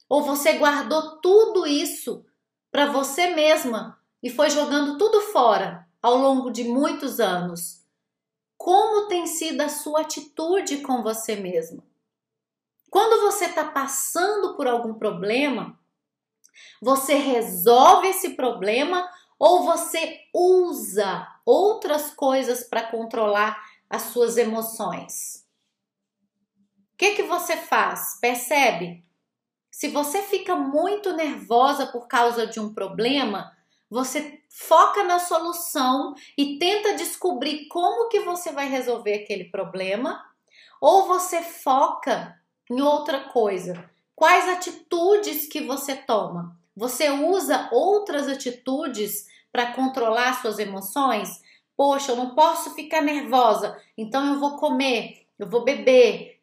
Ou 0.09 0.25
você 0.25 0.55
guardou 0.55 1.21
tudo 1.21 1.65
isso 1.65 2.27
para 2.73 2.87
você 2.87 3.29
mesma 3.37 3.97
e 4.21 4.29
foi 4.29 4.51
jogando 4.51 4.99
tudo 4.99 5.21
fora 5.21 5.87
ao 6.03 6.17
longo 6.17 6.51
de 6.51 6.65
muitos 6.65 7.21
anos. 7.21 7.85
Como 8.59 9.07
tem 9.07 9.29
sido 9.29 9.61
a 9.61 9.69
sua 9.69 10.01
atitude 10.01 10.79
com 10.79 11.05
você 11.05 11.37
mesma? 11.37 11.85
Quando 12.91 13.21
você 13.21 13.45
está 13.45 13.63
passando 13.67 14.57
por 14.57 14.67
algum 14.67 14.95
problema, 14.95 15.79
você 16.83 17.15
resolve 17.15 18.09
esse 18.09 18.31
problema 18.31 19.09
ou 19.39 19.63
você 19.63 20.19
usa 20.35 21.29
outras 21.45 22.11
coisas 22.11 22.65
para 22.65 22.91
controlar 22.91 23.57
as 23.89 24.03
suas 24.03 24.37
emoções? 24.37 25.46
Que, 26.97 27.15
que 27.15 27.23
você 27.25 27.57
faz? 27.57 28.19
Percebe? 28.21 29.05
Se 29.71 29.89
você 29.89 30.23
fica 30.23 30.57
muito 30.57 31.13
nervosa 31.13 31.87
por 31.87 32.09
causa 32.09 32.47
de 32.47 32.59
um 32.59 32.73
problema, 32.73 33.53
você 33.91 34.41
foca 34.49 35.05
na 35.05 35.19
solução 35.19 36.15
e 36.37 36.59
tenta 36.59 36.95
descobrir 36.95 37.67
como 37.69 38.09
que 38.09 38.21
você 38.21 38.51
vai 38.51 38.69
resolver 38.69 39.15
aquele 39.15 39.45
problema, 39.45 40.25
ou 40.81 41.07
você 41.07 41.43
foca 41.43 42.41
em 42.71 42.81
outra 42.81 43.21
coisa. 43.29 43.91
Quais 44.15 44.49
atitudes 44.49 45.47
que 45.47 45.61
você 45.61 45.95
toma? 45.95 46.59
Você 46.75 47.11
usa 47.11 47.69
outras 47.71 48.29
atitudes 48.29 49.27
para 49.53 49.73
controlar 49.73 50.41
suas 50.41 50.59
emoções? 50.59 51.43
Poxa, 51.77 52.13
eu 52.13 52.17
não 52.17 52.35
posso 52.35 52.75
ficar 52.75 53.03
nervosa, 53.03 53.79
então 53.97 54.33
eu 54.33 54.41
vou 54.41 54.57
comer, 54.57 55.27
eu 55.39 55.47
vou 55.47 55.63
beber, 55.63 56.36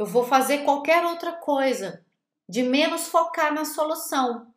eu 0.00 0.06
vou 0.06 0.24
fazer 0.24 0.64
qualquer 0.64 1.04
outra 1.04 1.30
coisa, 1.30 2.02
de 2.48 2.62
menos 2.62 3.08
focar 3.08 3.52
na 3.52 3.66
solução. 3.66 4.50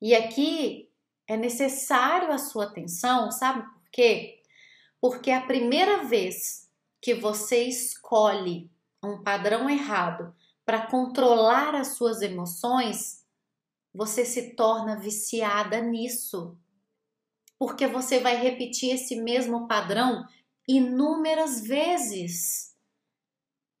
E 0.00 0.14
aqui 0.14 0.88
é 1.26 1.36
necessário 1.36 2.30
a 2.30 2.38
sua 2.38 2.66
atenção, 2.66 3.32
sabe 3.32 3.62
por 3.62 3.90
quê? 3.90 4.40
Porque 5.00 5.32
a 5.32 5.44
primeira 5.44 6.04
vez 6.04 6.70
que 7.02 7.14
você 7.14 7.64
escolhe 7.64 8.70
um 9.02 9.24
padrão 9.24 9.68
errado 9.68 10.32
para 10.64 10.86
controlar 10.86 11.74
as 11.74 11.96
suas 11.96 12.22
emoções, 12.22 13.26
você 13.92 14.24
se 14.24 14.54
torna 14.54 15.00
viciada 15.00 15.80
nisso. 15.80 16.56
Porque 17.58 17.88
você 17.88 18.20
vai 18.20 18.36
repetir 18.36 18.94
esse 18.94 19.16
mesmo 19.16 19.66
padrão 19.66 20.24
inúmeras 20.68 21.60
vezes. 21.60 22.67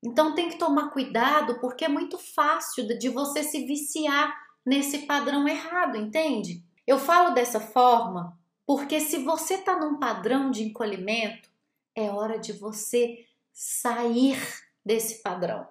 Então 0.02 0.34
tem 0.34 0.48
que 0.48 0.58
tomar 0.58 0.90
cuidado 0.90 1.60
porque 1.60 1.84
é 1.84 1.88
muito 1.88 2.18
fácil 2.18 2.86
de 2.98 3.08
você 3.08 3.42
se 3.42 3.64
viciar 3.66 4.34
nesse 4.64 5.00
padrão 5.00 5.48
errado, 5.48 5.96
entende? 5.96 6.62
Eu 6.86 6.98
falo 6.98 7.34
dessa 7.34 7.60
forma 7.60 8.38
porque 8.66 9.00
se 9.00 9.18
você 9.18 9.54
está 9.54 9.76
num 9.76 9.98
padrão 9.98 10.50
de 10.50 10.62
encolhimento, 10.62 11.48
é 11.94 12.10
hora 12.10 12.38
de 12.38 12.52
você 12.52 13.24
sair 13.52 14.38
desse 14.84 15.22
padrão. 15.22 15.66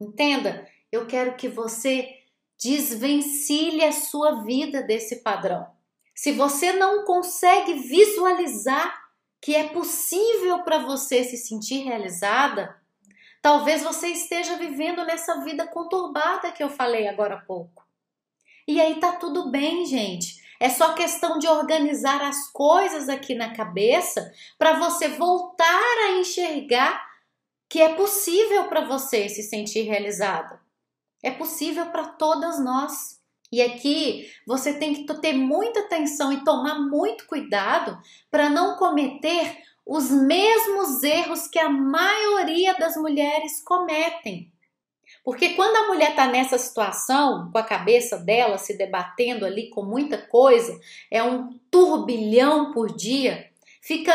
Entenda? 0.00 0.66
Eu 0.90 1.06
quero 1.06 1.36
que 1.36 1.48
você 1.48 2.08
desvencilhe 2.58 3.84
a 3.84 3.92
sua 3.92 4.42
vida 4.42 4.82
desse 4.82 5.16
padrão. 5.16 5.66
Se 6.14 6.32
você 6.32 6.72
não 6.72 7.04
consegue 7.04 7.74
visualizar 7.74 9.10
que 9.40 9.54
é 9.54 9.68
possível 9.68 10.62
para 10.62 10.78
você 10.78 11.24
se 11.24 11.36
sentir 11.36 11.82
realizada, 11.82 12.79
talvez 13.42 13.82
você 13.82 14.08
esteja 14.08 14.56
vivendo 14.56 15.04
nessa 15.04 15.40
vida 15.42 15.66
conturbada 15.66 16.52
que 16.52 16.62
eu 16.62 16.68
falei 16.68 17.08
agora 17.08 17.34
há 17.34 17.40
pouco. 17.40 17.86
E 18.66 18.80
aí 18.80 19.00
tá 19.00 19.12
tudo 19.12 19.50
bem, 19.50 19.84
gente. 19.86 20.40
É 20.60 20.68
só 20.68 20.92
questão 20.92 21.38
de 21.38 21.48
organizar 21.48 22.22
as 22.22 22.50
coisas 22.52 23.08
aqui 23.08 23.34
na 23.34 23.54
cabeça 23.54 24.30
para 24.58 24.78
você 24.78 25.08
voltar 25.08 25.98
a 26.06 26.18
enxergar 26.18 27.02
que 27.68 27.80
é 27.80 27.94
possível 27.94 28.68
para 28.68 28.84
você 28.84 29.28
se 29.28 29.42
sentir 29.42 29.82
realizada. 29.82 30.60
É 31.22 31.30
possível 31.30 31.86
para 31.86 32.08
todas 32.08 32.62
nós. 32.62 33.20
E 33.52 33.62
aqui 33.62 34.30
você 34.46 34.74
tem 34.74 34.94
que 34.94 35.14
ter 35.20 35.32
muita 35.32 35.80
atenção 35.80 36.32
e 36.32 36.44
tomar 36.44 36.78
muito 36.78 37.26
cuidado 37.26 37.98
para 38.30 38.48
não 38.48 38.76
cometer 38.76 39.58
os 39.90 40.08
mesmos 40.08 41.02
erros 41.02 41.48
que 41.48 41.58
a 41.58 41.68
maioria 41.68 42.74
das 42.74 42.96
mulheres 42.96 43.60
cometem. 43.60 44.52
Porque 45.24 45.54
quando 45.54 45.74
a 45.74 45.88
mulher 45.88 46.10
está 46.10 46.28
nessa 46.28 46.56
situação, 46.58 47.50
com 47.50 47.58
a 47.58 47.64
cabeça 47.64 48.16
dela 48.16 48.56
se 48.56 48.78
debatendo 48.78 49.44
ali 49.44 49.68
com 49.68 49.82
muita 49.82 50.16
coisa, 50.16 50.78
é 51.10 51.20
um 51.24 51.58
turbilhão 51.68 52.70
por 52.70 52.94
dia, 52.94 53.50
fica 53.82 54.14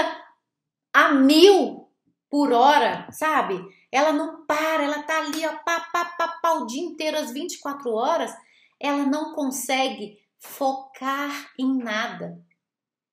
a 0.94 1.10
mil 1.12 1.90
por 2.30 2.54
hora, 2.54 3.10
sabe? 3.12 3.62
Ela 3.92 4.14
não 4.14 4.46
para, 4.46 4.82
ela 4.82 5.04
tá 5.04 5.18
ali, 5.18 5.46
ó, 5.46 5.58
pá, 5.58 5.82
pá, 5.92 6.06
pá, 6.06 6.40
pá, 6.42 6.54
o 6.54 6.68
dia 6.68 6.84
inteiro, 6.84 7.18
às 7.18 7.34
24 7.34 7.92
horas, 7.92 8.34
ela 8.80 9.06
não 9.06 9.34
consegue 9.34 10.20
focar 10.40 11.52
em 11.60 11.78
nada. 11.78 12.42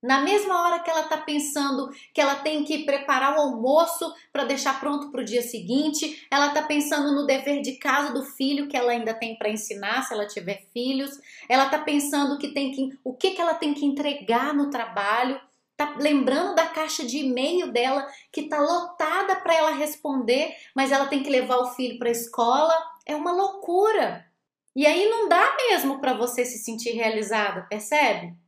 Na 0.02 0.20
mesma 0.20 0.62
hora 0.62 0.80
que 0.80 0.90
ela 0.90 1.04
tá 1.04 1.16
pensando 1.16 1.88
que 2.12 2.20
ela 2.20 2.34
tem 2.34 2.64
que 2.64 2.84
preparar 2.84 3.36
o 3.36 3.40
almoço 3.40 4.12
para 4.32 4.44
deixar 4.44 4.80
pronto 4.80 5.12
para 5.12 5.20
o 5.20 5.24
dia 5.24 5.42
seguinte, 5.42 6.26
ela 6.28 6.50
tá 6.50 6.62
pensando 6.62 7.14
no 7.14 7.24
dever 7.24 7.62
de 7.62 7.76
casa 7.76 8.12
do 8.12 8.24
filho 8.24 8.66
que 8.66 8.76
ela 8.76 8.90
ainda 8.90 9.14
tem 9.14 9.38
para 9.38 9.48
ensinar, 9.48 10.02
se 10.02 10.12
ela 10.12 10.26
tiver 10.26 10.66
filhos, 10.72 11.10
ela 11.48 11.68
tá 11.68 11.78
pensando 11.78 12.36
que 12.36 12.48
tem 12.48 12.72
que 12.72 12.98
o 13.04 13.14
que 13.14 13.30
que 13.30 13.40
ela 13.40 13.54
tem 13.54 13.72
que 13.72 13.86
entregar 13.86 14.52
no 14.52 14.70
trabalho 14.70 15.40
tá 15.76 15.96
lembrando 15.98 16.54
da 16.54 16.66
caixa 16.66 17.04
de 17.04 17.18
e-mail 17.18 17.72
dela 17.72 18.06
que 18.30 18.48
tá 18.48 18.60
lotada 18.60 19.36
para 19.36 19.54
ela 19.54 19.70
responder, 19.70 20.54
mas 20.74 20.92
ela 20.92 21.06
tem 21.06 21.22
que 21.22 21.30
levar 21.30 21.58
o 21.58 21.72
filho 21.74 21.98
para 21.98 22.08
a 22.08 22.12
escola. 22.12 22.74
É 23.06 23.16
uma 23.16 23.32
loucura. 23.32 24.26
E 24.74 24.86
aí 24.86 25.08
não 25.08 25.28
dá 25.28 25.56
mesmo 25.56 26.00
para 26.00 26.14
você 26.14 26.44
se 26.44 26.58
sentir 26.58 26.90
realizada, 26.90 27.62
percebe? 27.62 28.41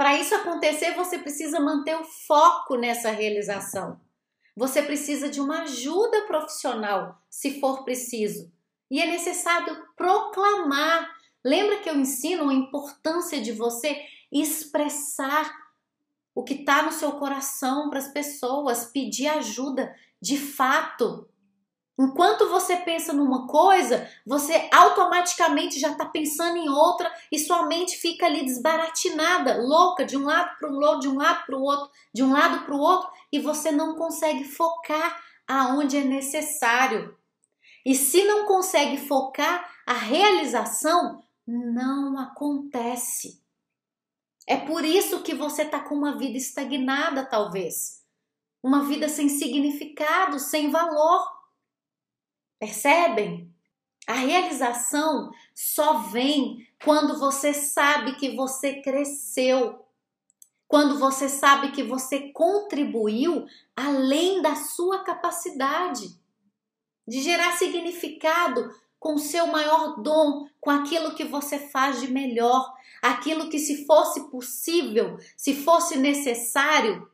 Para 0.00 0.16
isso 0.16 0.34
acontecer, 0.34 0.94
você 0.94 1.18
precisa 1.18 1.60
manter 1.60 1.94
o 1.94 2.04
foco 2.04 2.74
nessa 2.74 3.10
realização. 3.10 4.00
Você 4.56 4.80
precisa 4.80 5.28
de 5.28 5.42
uma 5.42 5.64
ajuda 5.64 6.22
profissional, 6.22 7.20
se 7.28 7.60
for 7.60 7.84
preciso. 7.84 8.50
E 8.90 8.98
é 8.98 9.06
necessário 9.06 9.76
proclamar. 9.98 11.06
Lembra 11.44 11.80
que 11.80 11.90
eu 11.90 11.96
ensino 11.96 12.48
a 12.48 12.54
importância 12.54 13.42
de 13.42 13.52
você 13.52 14.02
expressar 14.32 15.54
o 16.34 16.42
que 16.42 16.54
está 16.54 16.82
no 16.82 16.92
seu 16.92 17.12
coração 17.12 17.90
para 17.90 17.98
as 17.98 18.08
pessoas, 18.08 18.86
pedir 18.86 19.26
ajuda 19.26 19.94
de 20.18 20.38
fato. 20.38 21.28
Enquanto 22.02 22.48
você 22.48 22.78
pensa 22.78 23.12
numa 23.12 23.46
coisa, 23.46 24.08
você 24.26 24.70
automaticamente 24.72 25.78
já 25.78 25.90
está 25.90 26.06
pensando 26.06 26.56
em 26.56 26.66
outra 26.66 27.12
e 27.30 27.38
sua 27.38 27.66
mente 27.66 27.98
fica 27.98 28.24
ali 28.24 28.42
desbaratinada, 28.42 29.60
louca, 29.60 30.02
de 30.02 30.16
um 30.16 30.24
lado 30.24 30.56
para 30.58 30.70
o 30.70 30.80
outro, 30.80 31.00
de 31.00 31.08
um 31.08 31.18
lado 31.18 31.44
para 31.44 31.54
o 31.58 31.60
outro, 31.60 31.90
de 32.14 32.22
um 32.22 32.32
lado 32.32 32.64
para 32.64 32.74
o 32.74 32.78
outro, 32.78 33.10
e 33.30 33.38
você 33.38 33.70
não 33.70 33.96
consegue 33.96 34.44
focar 34.44 35.22
aonde 35.46 35.98
é 35.98 36.02
necessário. 36.02 37.14
E 37.84 37.94
se 37.94 38.24
não 38.24 38.46
consegue 38.46 38.96
focar, 38.96 39.70
a 39.86 39.92
realização 39.92 41.22
não 41.46 42.18
acontece. 42.18 43.44
É 44.46 44.56
por 44.56 44.86
isso 44.86 45.22
que 45.22 45.34
você 45.34 45.64
está 45.64 45.80
com 45.80 45.96
uma 45.96 46.16
vida 46.16 46.38
estagnada, 46.38 47.26
talvez. 47.26 48.02
Uma 48.62 48.84
vida 48.84 49.06
sem 49.06 49.28
significado, 49.28 50.38
sem 50.38 50.70
valor. 50.70 51.39
Percebem? 52.60 53.50
A 54.06 54.12
realização 54.12 55.30
só 55.54 55.98
vem 55.98 56.68
quando 56.84 57.18
você 57.18 57.54
sabe 57.54 58.16
que 58.16 58.36
você 58.36 58.82
cresceu, 58.82 59.84
quando 60.68 60.98
você 60.98 61.28
sabe 61.28 61.72
que 61.72 61.82
você 61.82 62.30
contribuiu 62.32 63.46
além 63.74 64.42
da 64.42 64.54
sua 64.54 65.02
capacidade 65.02 66.20
de 67.08 67.22
gerar 67.22 67.52
significado 67.52 68.70
com 68.98 69.16
seu 69.16 69.46
maior 69.46 70.00
dom, 70.02 70.46
com 70.60 70.70
aquilo 70.70 71.14
que 71.14 71.24
você 71.24 71.58
faz 71.58 72.00
de 72.00 72.12
melhor, 72.12 72.72
aquilo 73.00 73.48
que, 73.48 73.58
se 73.58 73.86
fosse 73.86 74.30
possível, 74.30 75.18
se 75.34 75.54
fosse 75.54 75.96
necessário, 75.96 77.10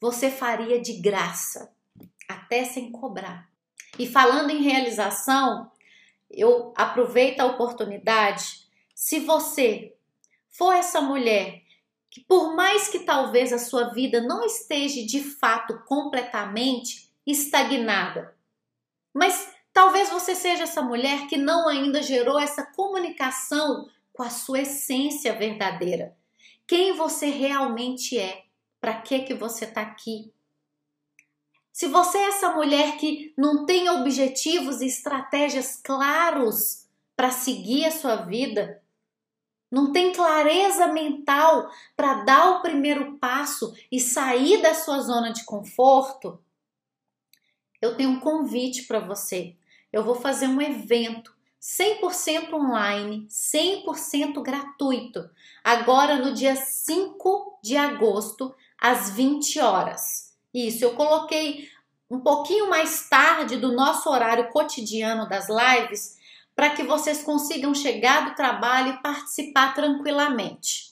você 0.00 0.30
faria 0.30 0.80
de 0.80 0.94
graça, 0.94 1.70
até 2.26 2.64
sem 2.64 2.90
cobrar. 2.90 3.48
E 3.98 4.06
falando 4.06 4.50
em 4.50 4.62
realização, 4.62 5.70
eu 6.30 6.72
aproveito 6.76 7.40
a 7.40 7.46
oportunidade. 7.46 8.66
Se 8.94 9.20
você 9.20 9.94
for 10.48 10.72
essa 10.74 11.00
mulher 11.00 11.62
que, 12.10 12.20
por 12.20 12.54
mais 12.54 12.88
que 12.88 13.00
talvez 13.00 13.52
a 13.52 13.58
sua 13.58 13.88
vida 13.92 14.20
não 14.20 14.44
esteja 14.44 15.04
de 15.04 15.22
fato 15.22 15.82
completamente 15.84 17.10
estagnada, 17.26 18.34
mas 19.12 19.52
talvez 19.72 20.08
você 20.08 20.34
seja 20.34 20.64
essa 20.64 20.82
mulher 20.82 21.26
que 21.26 21.36
não 21.36 21.68
ainda 21.68 22.02
gerou 22.02 22.38
essa 22.38 22.64
comunicação 22.64 23.88
com 24.12 24.22
a 24.22 24.30
sua 24.30 24.60
essência 24.60 25.34
verdadeira. 25.34 26.16
quem 26.66 26.94
você 26.94 27.26
realmente 27.26 28.18
é, 28.18 28.44
para 28.80 29.00
que 29.00 29.20
que 29.20 29.34
você 29.34 29.64
está 29.64 29.82
aqui. 29.82 30.32
Se 31.76 31.88
você 31.88 32.16
é 32.16 32.28
essa 32.28 32.54
mulher 32.54 32.96
que 32.96 33.34
não 33.36 33.66
tem 33.66 33.90
objetivos 33.90 34.80
e 34.80 34.86
estratégias 34.86 35.76
claros 35.76 36.86
para 37.14 37.30
seguir 37.30 37.84
a 37.84 37.90
sua 37.90 38.16
vida, 38.16 38.82
não 39.70 39.92
tem 39.92 40.10
clareza 40.10 40.86
mental 40.86 41.70
para 41.94 42.24
dar 42.24 42.52
o 42.52 42.62
primeiro 42.62 43.18
passo 43.18 43.74
e 43.92 44.00
sair 44.00 44.62
da 44.62 44.72
sua 44.72 45.00
zona 45.00 45.34
de 45.34 45.44
conforto, 45.44 46.42
eu 47.82 47.94
tenho 47.94 48.08
um 48.08 48.20
convite 48.20 48.84
para 48.84 49.00
você. 49.00 49.54
Eu 49.92 50.02
vou 50.02 50.14
fazer 50.14 50.46
um 50.46 50.62
evento 50.62 51.36
100% 51.60 52.54
online, 52.54 53.26
100% 53.28 54.42
gratuito, 54.42 55.28
agora 55.62 56.16
no 56.16 56.32
dia 56.32 56.56
5 56.56 57.58
de 57.62 57.76
agosto, 57.76 58.54
às 58.80 59.10
20 59.10 59.60
horas. 59.60 60.25
Isso, 60.52 60.84
eu 60.84 60.94
coloquei 60.94 61.68
um 62.10 62.20
pouquinho 62.20 62.70
mais 62.70 63.08
tarde 63.08 63.56
do 63.56 63.74
nosso 63.74 64.08
horário 64.08 64.48
cotidiano 64.50 65.28
das 65.28 65.48
lives 65.48 66.16
para 66.54 66.70
que 66.70 66.82
vocês 66.82 67.22
consigam 67.22 67.74
chegar 67.74 68.30
do 68.30 68.34
trabalho 68.34 68.94
e 68.94 69.02
participar 69.02 69.74
tranquilamente. 69.74 70.86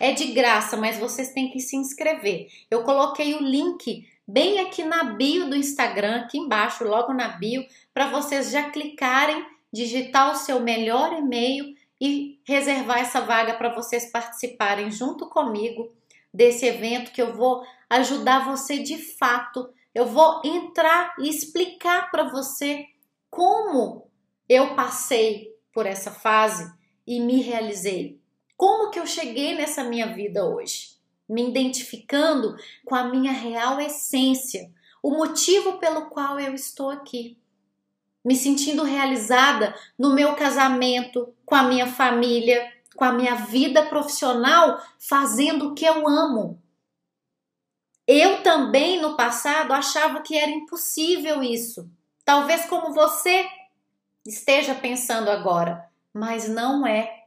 É 0.00 0.12
de 0.12 0.26
graça, 0.32 0.76
mas 0.76 0.98
vocês 0.98 1.32
têm 1.32 1.50
que 1.50 1.60
se 1.60 1.76
inscrever. 1.76 2.48
Eu 2.70 2.82
coloquei 2.82 3.34
o 3.34 3.42
link 3.42 4.08
bem 4.26 4.60
aqui 4.60 4.82
na 4.84 5.04
bio 5.04 5.50
do 5.50 5.54
Instagram, 5.56 6.22
aqui 6.22 6.38
embaixo, 6.38 6.84
logo 6.84 7.12
na 7.12 7.28
bio, 7.28 7.64
para 7.92 8.08
vocês 8.10 8.50
já 8.50 8.70
clicarem, 8.70 9.44
digitar 9.70 10.32
o 10.32 10.36
seu 10.36 10.60
melhor 10.60 11.12
e-mail 11.12 11.74
e 12.00 12.40
reservar 12.44 12.98
essa 12.98 13.20
vaga 13.20 13.54
para 13.54 13.74
vocês 13.74 14.10
participarem 14.10 14.90
junto 14.90 15.28
comigo 15.28 15.92
desse 16.32 16.66
evento 16.66 17.12
que 17.12 17.20
eu 17.20 17.34
vou 17.34 17.62
ajudar 17.98 18.44
você 18.44 18.78
de 18.78 18.96
fato. 18.96 19.68
Eu 19.94 20.06
vou 20.06 20.40
entrar 20.44 21.14
e 21.18 21.28
explicar 21.28 22.10
para 22.10 22.30
você 22.30 22.86
como 23.30 24.10
eu 24.48 24.74
passei 24.74 25.54
por 25.72 25.86
essa 25.86 26.10
fase 26.10 26.72
e 27.06 27.20
me 27.20 27.42
realizei. 27.42 28.18
Como 28.56 28.90
que 28.90 28.98
eu 28.98 29.06
cheguei 29.06 29.54
nessa 29.54 29.84
minha 29.84 30.14
vida 30.14 30.44
hoje? 30.44 30.96
Me 31.28 31.48
identificando 31.48 32.56
com 32.84 32.94
a 32.94 33.04
minha 33.04 33.32
real 33.32 33.80
essência, 33.80 34.70
o 35.02 35.10
motivo 35.10 35.78
pelo 35.78 36.06
qual 36.06 36.38
eu 36.38 36.54
estou 36.54 36.90
aqui. 36.90 37.36
Me 38.24 38.36
sentindo 38.36 38.84
realizada 38.84 39.74
no 39.98 40.14
meu 40.14 40.34
casamento, 40.34 41.34
com 41.44 41.54
a 41.54 41.64
minha 41.64 41.86
família, 41.86 42.72
com 42.94 43.04
a 43.04 43.12
minha 43.12 43.34
vida 43.34 43.84
profissional, 43.86 44.80
fazendo 44.98 45.68
o 45.68 45.74
que 45.74 45.84
eu 45.84 46.06
amo. 46.06 46.61
Eu 48.14 48.42
também 48.42 49.00
no 49.00 49.16
passado 49.16 49.72
achava 49.72 50.20
que 50.20 50.36
era 50.36 50.50
impossível 50.50 51.42
isso. 51.42 51.90
Talvez 52.26 52.66
como 52.66 52.92
você 52.92 53.48
esteja 54.26 54.74
pensando 54.74 55.30
agora, 55.30 55.88
mas 56.12 56.46
não 56.46 56.86
é. 56.86 57.22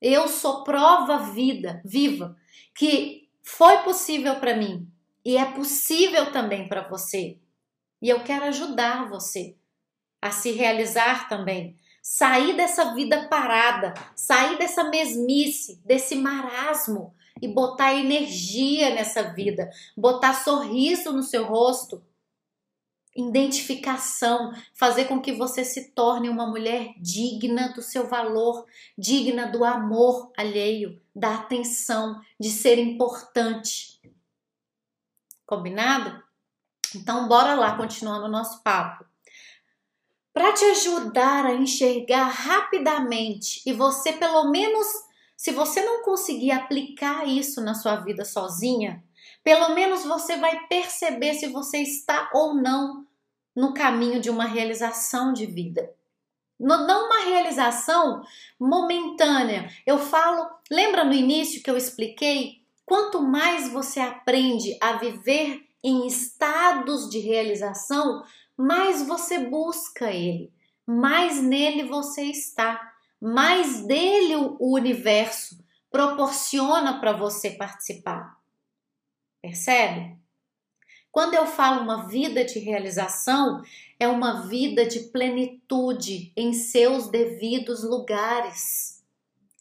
Eu 0.00 0.26
sou 0.26 0.64
prova 0.64 1.18
vida, 1.18 1.82
viva, 1.84 2.34
que 2.74 3.28
foi 3.42 3.76
possível 3.82 4.36
para 4.36 4.56
mim 4.56 4.90
e 5.22 5.36
é 5.36 5.44
possível 5.44 6.32
também 6.32 6.66
para 6.66 6.88
você. 6.88 7.36
E 8.00 8.08
eu 8.08 8.24
quero 8.24 8.46
ajudar 8.46 9.10
você 9.10 9.54
a 10.18 10.30
se 10.30 10.52
realizar 10.52 11.28
também, 11.28 11.76
sair 12.00 12.56
dessa 12.56 12.94
vida 12.94 13.28
parada, 13.28 13.92
sair 14.16 14.56
dessa 14.56 14.84
mesmice, 14.84 15.78
desse 15.84 16.16
marasmo 16.16 17.14
e 17.40 17.48
botar 17.48 17.94
energia 17.94 18.94
nessa 18.94 19.22
vida, 19.22 19.70
botar 19.96 20.34
sorriso 20.34 21.12
no 21.12 21.22
seu 21.22 21.44
rosto, 21.44 22.02
identificação, 23.16 24.52
fazer 24.72 25.04
com 25.06 25.20
que 25.20 25.32
você 25.32 25.64
se 25.64 25.90
torne 25.90 26.28
uma 26.28 26.46
mulher 26.46 26.94
digna 26.98 27.68
do 27.72 27.80
seu 27.80 28.08
valor, 28.08 28.66
digna 28.98 29.46
do 29.46 29.64
amor 29.64 30.32
alheio, 30.36 31.00
da 31.14 31.36
atenção, 31.36 32.20
de 32.38 32.50
ser 32.50 32.78
importante. 32.78 34.00
Combinado? 35.46 36.22
Então, 36.94 37.28
bora 37.28 37.54
lá, 37.54 37.76
continuando 37.76 38.26
o 38.26 38.30
nosso 38.30 38.62
papo. 38.62 39.04
Para 40.32 40.52
te 40.52 40.64
ajudar 40.64 41.46
a 41.46 41.54
enxergar 41.54 42.24
rapidamente 42.24 43.62
e 43.64 43.72
você, 43.72 44.12
pelo 44.12 44.50
menos, 44.50 44.86
se 45.36 45.52
você 45.52 45.82
não 45.82 46.02
conseguir 46.02 46.52
aplicar 46.52 47.26
isso 47.26 47.60
na 47.60 47.74
sua 47.74 47.96
vida 47.96 48.24
sozinha, 48.24 49.02
pelo 49.42 49.74
menos 49.74 50.04
você 50.04 50.36
vai 50.36 50.66
perceber 50.66 51.34
se 51.34 51.48
você 51.48 51.78
está 51.78 52.30
ou 52.32 52.54
não 52.54 53.06
no 53.54 53.74
caminho 53.74 54.20
de 54.20 54.30
uma 54.30 54.44
realização 54.44 55.32
de 55.32 55.46
vida. 55.46 55.92
Não 56.58 57.06
uma 57.06 57.24
realização 57.24 58.22
momentânea. 58.58 59.68
Eu 59.86 59.98
falo, 59.98 60.48
lembra 60.70 61.04
no 61.04 61.12
início 61.12 61.62
que 61.62 61.70
eu 61.70 61.76
expliquei? 61.76 62.62
Quanto 62.86 63.20
mais 63.22 63.68
você 63.68 64.00
aprende 64.00 64.76
a 64.80 64.92
viver 64.94 65.66
em 65.82 66.06
estados 66.06 67.10
de 67.10 67.18
realização, 67.18 68.22
mais 68.56 69.06
você 69.06 69.38
busca 69.38 70.10
ele, 70.10 70.52
mais 70.86 71.42
nele 71.42 71.84
você 71.84 72.22
está 72.22 72.93
mais 73.24 73.86
dele 73.86 74.36
o 74.36 74.74
universo 74.74 75.58
proporciona 75.90 77.00
para 77.00 77.12
você 77.12 77.52
participar. 77.52 78.38
Percebe? 79.40 80.18
Quando 81.10 81.32
eu 81.32 81.46
falo 81.46 81.80
uma 81.80 82.06
vida 82.06 82.44
de 82.44 82.58
realização, 82.58 83.62
é 83.98 84.06
uma 84.06 84.46
vida 84.46 84.84
de 84.84 85.00
plenitude 85.04 86.34
em 86.36 86.52
seus 86.52 87.08
devidos 87.08 87.82
lugares, 87.82 89.02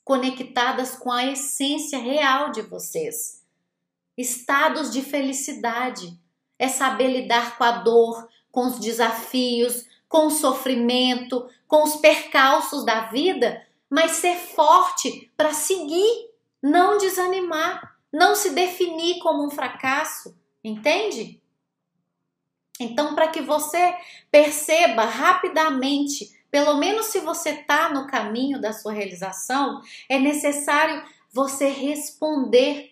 conectadas 0.03 0.97
com 0.97 1.09
a 1.09 1.27
essência 1.27 1.99
real 1.99 2.51
de 2.51 2.63
vocês. 2.63 3.45
Estados 4.17 4.91
de 4.91 5.01
felicidade 5.01 6.19
é 6.59 6.67
saber 6.67 7.07
lidar 7.07 7.57
com 7.57 7.63
a 7.63 7.71
dor, 7.71 8.27
com 8.51 8.67
os 8.67 8.77
desafios, 8.77 9.85
com 10.13 10.27
o 10.27 10.29
sofrimento, 10.29 11.49
com 11.67 11.81
os 11.81 11.95
percalços 11.95 12.85
da 12.85 13.05
vida, 13.05 13.65
mas 13.89 14.11
ser 14.11 14.35
forte 14.35 15.33
para 15.35 15.55
seguir, 15.55 16.29
não 16.61 16.99
desanimar, 16.99 17.97
não 18.11 18.35
se 18.35 18.51
definir 18.51 19.17
como 19.17 19.43
um 19.43 19.49
fracasso, 19.49 20.37
entende? 20.63 21.41
Então, 22.79 23.15
para 23.15 23.29
que 23.29 23.41
você 23.41 23.97
perceba 24.29 25.03
rapidamente, 25.03 26.31
pelo 26.51 26.77
menos 26.77 27.07
se 27.07 27.19
você 27.19 27.49
está 27.49 27.89
no 27.89 28.05
caminho 28.05 28.61
da 28.61 28.71
sua 28.71 28.93
realização, 28.93 29.81
é 30.07 30.19
necessário 30.19 31.03
você 31.31 31.69
responder 31.69 32.91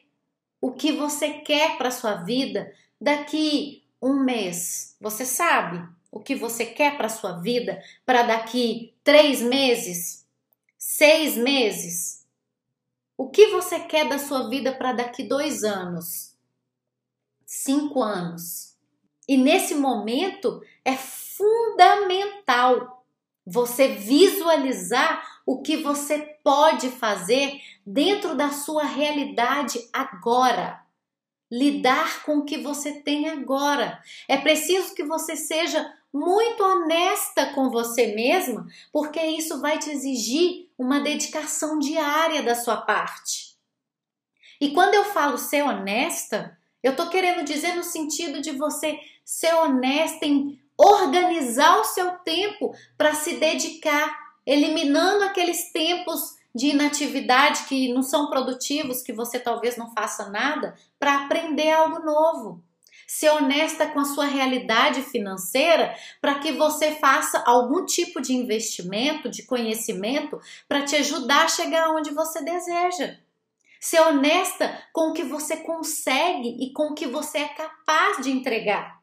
o 0.59 0.71
que 0.71 0.91
você 0.91 1.29
quer 1.29 1.77
para 1.77 1.91
sua 1.91 2.15
vida 2.15 2.73
daqui 2.99 3.83
um 4.01 4.23
mês. 4.23 4.97
Você 4.99 5.23
sabe? 5.23 6.00
O 6.11 6.19
que 6.19 6.35
você 6.35 6.65
quer 6.65 6.97
para 6.97 7.07
sua 7.07 7.39
vida 7.39 7.81
para 8.05 8.23
daqui 8.23 8.93
três 9.03 9.41
meses, 9.41 10.27
seis 10.77 11.37
meses? 11.37 12.27
O 13.17 13.29
que 13.29 13.47
você 13.47 13.79
quer 13.79 14.09
da 14.09 14.19
sua 14.19 14.49
vida 14.49 14.73
para 14.73 14.91
daqui 14.93 15.23
dois 15.23 15.63
anos, 15.63 16.35
cinco 17.45 18.03
anos? 18.03 18.75
E 19.27 19.37
nesse 19.37 19.75
momento 19.75 20.61
é 20.83 20.97
fundamental 20.97 23.05
você 23.45 23.89
visualizar 23.89 25.41
o 25.45 25.61
que 25.61 25.77
você 25.77 26.17
pode 26.43 26.89
fazer 26.89 27.61
dentro 27.85 28.35
da 28.35 28.49
sua 28.49 28.83
realidade 28.83 29.79
agora. 29.93 30.81
Lidar 31.49 32.23
com 32.23 32.39
o 32.39 32.45
que 32.45 32.57
você 32.57 33.01
tem 33.01 33.29
agora. 33.29 34.01
É 34.27 34.37
preciso 34.37 34.95
que 34.95 35.03
você 35.03 35.35
seja 35.35 35.93
muito 36.13 36.61
honesta 36.63 37.47
com 37.53 37.69
você 37.69 38.13
mesma, 38.13 38.67
porque 38.91 39.21
isso 39.21 39.61
vai 39.61 39.79
te 39.79 39.89
exigir 39.89 40.69
uma 40.77 40.99
dedicação 40.99 41.79
diária 41.79 42.43
da 42.43 42.55
sua 42.55 42.77
parte. 42.77 43.55
E 44.59 44.71
quando 44.71 44.93
eu 44.93 45.05
falo 45.05 45.37
ser 45.37 45.63
honesta, 45.63 46.57
eu 46.83 46.95
tô 46.95 47.09
querendo 47.09 47.43
dizer 47.43 47.75
no 47.75 47.83
sentido 47.83 48.41
de 48.41 48.51
você 48.51 48.99
ser 49.23 49.53
honesta 49.55 50.25
em 50.25 50.59
organizar 50.77 51.79
o 51.79 51.85
seu 51.85 52.11
tempo 52.19 52.73
para 52.97 53.13
se 53.13 53.37
dedicar, 53.37 54.15
eliminando 54.45 55.23
aqueles 55.23 55.71
tempos 55.71 56.35
de 56.53 56.67
inatividade 56.67 57.63
que 57.65 57.93
não 57.93 58.03
são 58.03 58.29
produtivos, 58.29 59.01
que 59.01 59.13
você 59.13 59.39
talvez 59.39 59.77
não 59.77 59.93
faça 59.93 60.29
nada, 60.29 60.75
para 60.99 61.23
aprender 61.23 61.71
algo 61.71 61.99
novo 61.99 62.63
ser 63.11 63.29
honesta 63.29 63.87
com 63.87 63.99
a 63.99 64.05
sua 64.05 64.23
realidade 64.23 65.01
financeira 65.01 65.93
para 66.21 66.39
que 66.39 66.53
você 66.53 66.95
faça 66.95 67.43
algum 67.45 67.85
tipo 67.85 68.21
de 68.21 68.33
investimento, 68.33 69.29
de 69.29 69.43
conhecimento 69.43 70.39
para 70.65 70.83
te 70.83 70.95
ajudar 70.95 71.43
a 71.43 71.49
chegar 71.49 71.89
onde 71.89 72.09
você 72.11 72.41
deseja. 72.41 73.17
Ser 73.81 73.99
honesta 73.99 74.81
com 74.93 75.09
o 75.09 75.13
que 75.13 75.23
você 75.23 75.57
consegue 75.57 76.55
e 76.63 76.71
com 76.71 76.83
o 76.83 76.93
que 76.93 77.05
você 77.05 77.39
é 77.39 77.49
capaz 77.49 78.23
de 78.23 78.31
entregar. 78.31 79.01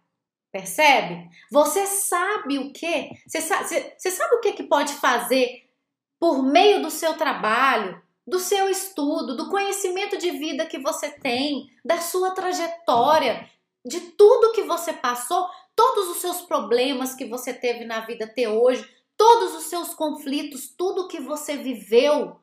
Percebe? 0.51 1.29
Você 1.53 1.85
sabe 1.85 2.59
o 2.59 2.73
que? 2.73 3.11
Você 3.27 3.42
sabe, 3.42 3.92
você 3.99 4.11
sabe 4.11 4.37
o 4.37 4.40
que, 4.40 4.55
que 4.55 4.62
pode 4.62 4.94
fazer 4.94 5.68
por 6.18 6.42
meio 6.42 6.81
do 6.81 6.90
seu 6.90 7.12
trabalho, 7.12 8.01
do 8.27 8.38
seu 8.38 8.71
estudo, 8.71 9.37
do 9.37 9.51
conhecimento 9.51 10.16
de 10.16 10.31
vida 10.31 10.64
que 10.64 10.79
você 10.79 11.11
tem, 11.11 11.71
da 11.85 11.99
sua 11.99 12.31
trajetória, 12.31 13.47
de 13.88 14.01
tudo 14.12 14.53
que 14.53 14.62
você 14.62 14.92
passou, 14.92 15.48
todos 15.74 16.09
os 16.11 16.18
seus 16.18 16.42
problemas 16.42 17.14
que 17.14 17.24
você 17.24 17.55
teve 17.55 17.85
na 17.85 18.01
vida 18.01 18.27
até 18.27 18.48
hoje, 18.48 18.88
todos 19.16 19.55
os 19.55 19.64
seus 19.64 19.94
conflitos, 19.94 20.68
tudo 20.77 21.09
que 21.09 21.20
você 21.20 21.57
viveu, 21.57 22.38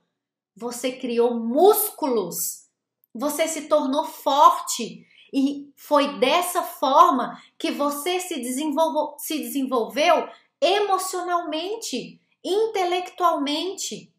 você 0.56 0.92
criou 0.94 1.36
músculos, 1.36 2.68
você 3.14 3.48
se 3.48 3.68
tornou 3.70 4.06
forte 4.06 5.06
e 5.34 5.72
foi 5.76 6.20
dessa 6.20 6.64
forma 6.64 7.42
que 7.58 7.72
você 7.72 8.20
se 8.20 8.40
desenvolveu, 8.42 9.16
se 9.18 9.38
desenvolveu 9.38 10.28
emocionalmente, 10.60 12.20
intelectualmente. 12.44 14.12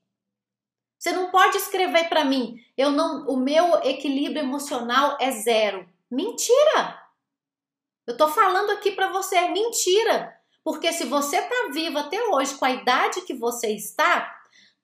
Você 0.99 1.12
não 1.12 1.31
pode 1.31 1.57
escrever 1.57 2.09
para 2.09 2.25
mim, 2.25 2.57
eu 2.77 2.91
não, 2.91 3.27
o 3.27 3.37
meu 3.37 3.83
equilíbrio 3.83 4.43
emocional 4.43 5.17
é 5.21 5.31
zero. 5.31 5.89
Mentira! 6.11 7.06
Eu 8.07 8.16
tô 8.16 8.29
falando 8.29 8.71
aqui 8.71 8.92
para 8.92 9.11
você, 9.11 9.37
é 9.37 9.51
mentira. 9.51 10.35
Porque 10.62 10.92
se 10.92 11.05
você 11.05 11.40
tá 11.40 11.71
vivo 11.73 11.99
até 11.99 12.21
hoje 12.29 12.55
com 12.55 12.64
a 12.64 12.73
idade 12.73 13.23
que 13.23 13.35
você 13.35 13.69
está, 13.69 14.35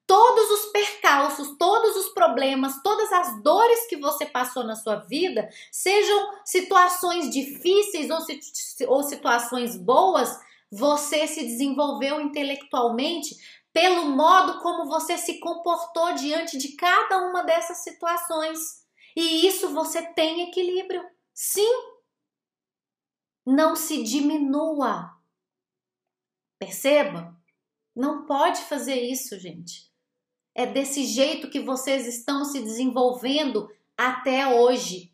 todos 0.07 0.51
os 0.51 0.73
percalços, 0.73 1.57
todos 1.59 1.97
os 1.97 2.09
problemas, 2.11 2.83
todas 2.83 3.13
as 3.13 3.43
dores 3.43 3.87
que 3.87 3.97
você 3.97 4.27
passou 4.27 4.65
na 4.65 4.77
sua 4.77 4.97
vida, 4.97 5.49
sejam 5.71 6.31
situações 6.45 7.31
difíceis 7.31 8.11
ou, 8.11 8.19
ou 8.89 9.03
situações 9.03 9.77
boas, 9.77 10.39
você 10.71 11.27
se 11.27 11.43
desenvolveu 11.43 12.21
intelectualmente 12.21 13.37
pelo 13.73 14.05
modo 14.05 14.61
como 14.61 14.87
você 14.87 15.17
se 15.17 15.41
comportou 15.41 16.13
diante 16.15 16.59
de 16.59 16.77
cada 16.77 17.27
uma 17.29 17.43
dessas 17.43 17.79
situações. 17.79 18.83
E 19.17 19.47
isso 19.47 19.71
você 19.71 20.03
tem 20.03 20.43
equilíbrio. 20.43 21.03
Sim. 21.35 21.92
Não 23.45 23.75
se 23.75 24.03
diminua. 24.03 25.17
Perceba? 26.59 27.37
Não 27.95 28.25
pode 28.25 28.61
fazer 28.63 29.01
isso, 29.01 29.39
gente. 29.39 29.91
É 30.55 30.67
desse 30.67 31.05
jeito 31.05 31.51
que 31.51 31.61
vocês 31.61 32.07
estão 32.07 32.45
se 32.45 32.61
desenvolvendo 32.61 33.71
até 33.97 34.47
hoje. 34.55 35.13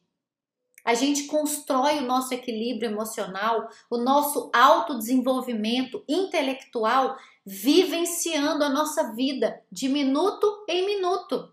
A 0.85 0.95
gente 0.95 1.25
constrói 1.25 1.99
o 1.99 2.07
nosso 2.07 2.33
equilíbrio 2.33 2.91
emocional, 2.91 3.69
o 3.91 3.99
nosso 3.99 4.51
autodesenvolvimento 4.55 6.03
intelectual, 6.09 7.17
vivenciando 7.45 8.65
a 8.65 8.69
nossa 8.69 9.13
vida 9.13 9.63
de 9.71 9.89
minuto 9.89 10.65
em 10.69 10.87
minuto. 10.87 11.53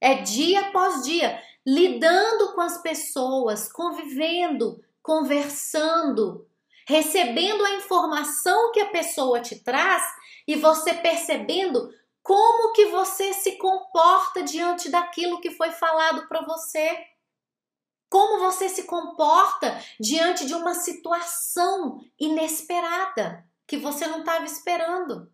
É 0.00 0.16
dia 0.16 0.68
após 0.68 1.04
dia, 1.04 1.42
lidando 1.64 2.52
com 2.54 2.60
as 2.60 2.80
pessoas, 2.82 3.72
convivendo, 3.72 4.84
conversando, 5.06 6.50
recebendo 6.84 7.64
a 7.64 7.74
informação 7.74 8.72
que 8.72 8.80
a 8.80 8.90
pessoa 8.90 9.40
te 9.40 9.62
traz 9.62 10.02
e 10.48 10.56
você 10.56 10.94
percebendo 10.94 11.88
como 12.24 12.72
que 12.72 12.86
você 12.86 13.32
se 13.32 13.52
comporta 13.56 14.42
diante 14.42 14.90
daquilo 14.90 15.40
que 15.40 15.52
foi 15.52 15.70
falado 15.70 16.26
para 16.26 16.44
você? 16.44 17.06
Como 18.10 18.40
você 18.40 18.68
se 18.68 18.82
comporta 18.82 19.80
diante 20.00 20.44
de 20.44 20.54
uma 20.54 20.74
situação 20.74 22.00
inesperada 22.18 23.48
que 23.64 23.76
você 23.76 24.08
não 24.08 24.20
estava 24.20 24.44
esperando? 24.44 25.32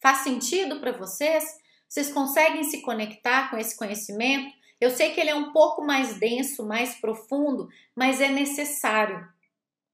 Faz 0.00 0.18
sentido 0.18 0.78
para 0.78 0.92
vocês? 0.92 1.44
Vocês 1.88 2.12
conseguem 2.12 2.62
se 2.62 2.80
conectar 2.82 3.50
com 3.50 3.56
esse 3.56 3.76
conhecimento? 3.76 4.57
Eu 4.80 4.90
sei 4.90 5.12
que 5.12 5.20
ele 5.20 5.30
é 5.30 5.34
um 5.34 5.52
pouco 5.52 5.82
mais 5.84 6.18
denso, 6.18 6.66
mais 6.66 6.94
profundo, 6.94 7.68
mas 7.94 8.20
é 8.20 8.28
necessário. 8.28 9.28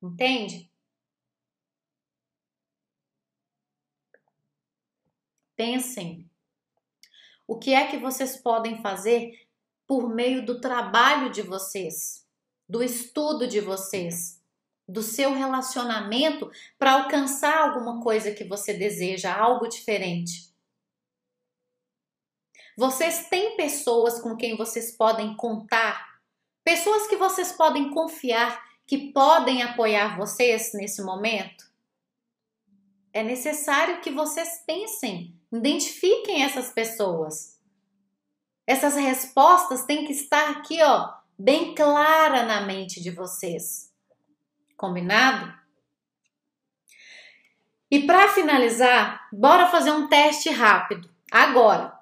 Entende? 0.02 0.70
Pensem. 5.56 6.28
O 7.46 7.58
que 7.58 7.72
é 7.72 7.86
que 7.86 7.98
vocês 7.98 8.36
podem 8.36 8.82
fazer 8.82 9.46
por 9.86 10.08
meio 10.08 10.44
do 10.44 10.60
trabalho 10.60 11.30
de 11.30 11.42
vocês, 11.42 12.26
do 12.68 12.82
estudo 12.82 13.46
de 13.46 13.60
vocês, 13.60 14.42
do 14.86 15.02
seu 15.02 15.34
relacionamento 15.34 16.50
para 16.78 16.92
alcançar 16.92 17.56
alguma 17.58 18.02
coisa 18.02 18.32
que 18.32 18.44
você 18.44 18.74
deseja, 18.74 19.34
algo 19.34 19.68
diferente? 19.68 20.53
Vocês 22.76 23.28
têm 23.28 23.56
pessoas 23.56 24.20
com 24.20 24.36
quem 24.36 24.56
vocês 24.56 24.96
podem 24.96 25.36
contar, 25.36 26.18
pessoas 26.64 27.06
que 27.06 27.16
vocês 27.16 27.52
podem 27.52 27.90
confiar, 27.90 28.62
que 28.86 29.12
podem 29.12 29.62
apoiar 29.62 30.16
vocês 30.16 30.72
nesse 30.74 31.02
momento? 31.02 31.64
É 33.12 33.22
necessário 33.22 34.00
que 34.00 34.10
vocês 34.10 34.62
pensem 34.66 35.34
Identifiquem 35.54 36.42
essas 36.42 36.70
pessoas. 36.70 37.60
Essas 38.66 38.96
respostas 38.96 39.84
têm 39.84 40.04
que 40.04 40.12
estar 40.12 40.50
aqui, 40.50 40.82
ó, 40.82 41.12
bem 41.38 41.76
clara 41.76 42.42
na 42.42 42.62
mente 42.62 43.00
de 43.00 43.12
vocês. 43.12 43.92
Combinado? 44.76 45.54
E 47.88 48.04
para 48.04 48.30
finalizar, 48.30 49.28
bora 49.32 49.68
fazer 49.68 49.92
um 49.92 50.08
teste 50.08 50.50
rápido. 50.50 51.08
Agora, 51.30 51.93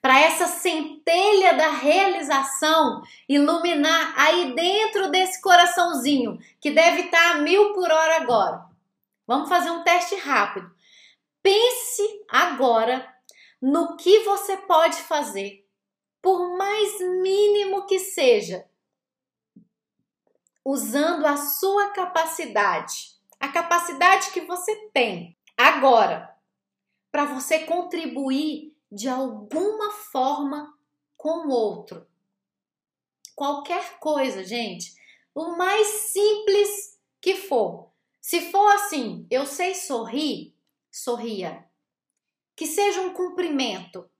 para 0.00 0.20
essa 0.20 0.46
centelha 0.46 1.54
da 1.54 1.70
realização 1.70 3.02
iluminar 3.28 4.14
aí 4.16 4.54
dentro 4.54 5.10
desse 5.10 5.40
coraçãozinho 5.42 6.38
que 6.60 6.70
deve 6.70 7.02
estar 7.02 7.18
tá 7.18 7.30
a 7.32 7.38
mil 7.38 7.72
por 7.72 7.90
hora 7.90 8.16
agora. 8.16 8.64
Vamos 9.26 9.48
fazer 9.48 9.70
um 9.70 9.82
teste 9.82 10.14
rápido. 10.14 10.70
Pense 11.42 12.24
agora 12.28 13.06
no 13.60 13.96
que 13.96 14.20
você 14.20 14.56
pode 14.56 14.96
fazer, 14.96 15.66
por 16.22 16.56
mais 16.56 17.00
mínimo 17.00 17.86
que 17.86 17.98
seja, 17.98 18.64
usando 20.64 21.26
a 21.26 21.36
sua 21.36 21.90
capacidade, 21.90 23.16
a 23.40 23.48
capacidade 23.48 24.30
que 24.30 24.42
você 24.42 24.74
tem 24.92 25.36
agora, 25.56 26.32
para 27.10 27.24
você 27.24 27.60
contribuir 27.60 28.77
de 28.90 29.08
alguma 29.08 29.92
forma 29.92 30.74
com 31.16 31.46
o 31.46 31.50
outro. 31.50 32.06
Qualquer 33.34 33.98
coisa, 33.98 34.42
gente, 34.42 34.94
o 35.34 35.56
mais 35.56 35.86
simples 35.86 36.98
que 37.20 37.36
for. 37.36 37.90
Se 38.20 38.50
for 38.50 38.66
assim, 38.74 39.26
eu 39.30 39.46
sei 39.46 39.74
sorrir, 39.74 40.54
sorria. 40.90 41.64
Que 42.56 42.66
seja 42.66 43.00
um 43.00 43.14
cumprimento. 43.14 44.10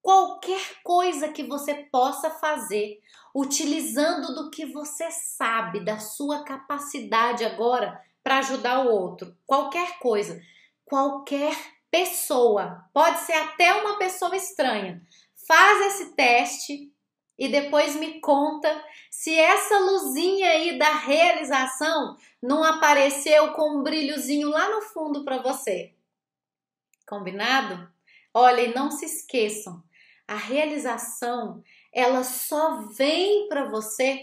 Qualquer 0.00 0.82
coisa 0.82 1.32
que 1.32 1.42
você 1.42 1.74
possa 1.74 2.30
fazer, 2.30 3.00
utilizando 3.34 4.34
do 4.34 4.50
que 4.50 4.66
você 4.66 5.10
sabe, 5.10 5.84
da 5.84 5.98
sua 5.98 6.44
capacidade 6.44 7.44
agora 7.44 8.00
para 8.22 8.38
ajudar 8.38 8.86
o 8.86 8.90
outro. 8.90 9.36
Qualquer 9.46 9.98
coisa. 9.98 10.40
Qualquer 10.84 11.73
pessoa. 11.94 12.84
Pode 12.92 13.20
ser 13.20 13.34
até 13.34 13.72
uma 13.72 13.96
pessoa 13.96 14.34
estranha. 14.34 15.00
Faz 15.46 15.86
esse 15.86 16.16
teste 16.16 16.92
e 17.38 17.46
depois 17.46 17.94
me 17.94 18.20
conta 18.20 18.84
se 19.08 19.32
essa 19.38 19.78
luzinha 19.78 20.48
aí 20.48 20.76
da 20.76 20.92
realização 20.92 22.16
não 22.42 22.64
apareceu 22.64 23.52
com 23.52 23.78
um 23.78 23.82
brilhozinho 23.84 24.48
lá 24.50 24.68
no 24.70 24.82
fundo 24.82 25.24
para 25.24 25.40
você. 25.40 25.94
Combinado? 27.06 27.88
Olha, 28.32 28.62
e 28.62 28.74
não 28.74 28.90
se 28.90 29.04
esqueçam, 29.04 29.80
a 30.26 30.34
realização, 30.34 31.62
ela 31.92 32.24
só 32.24 32.88
vem 32.88 33.46
para 33.48 33.66
você. 33.66 34.20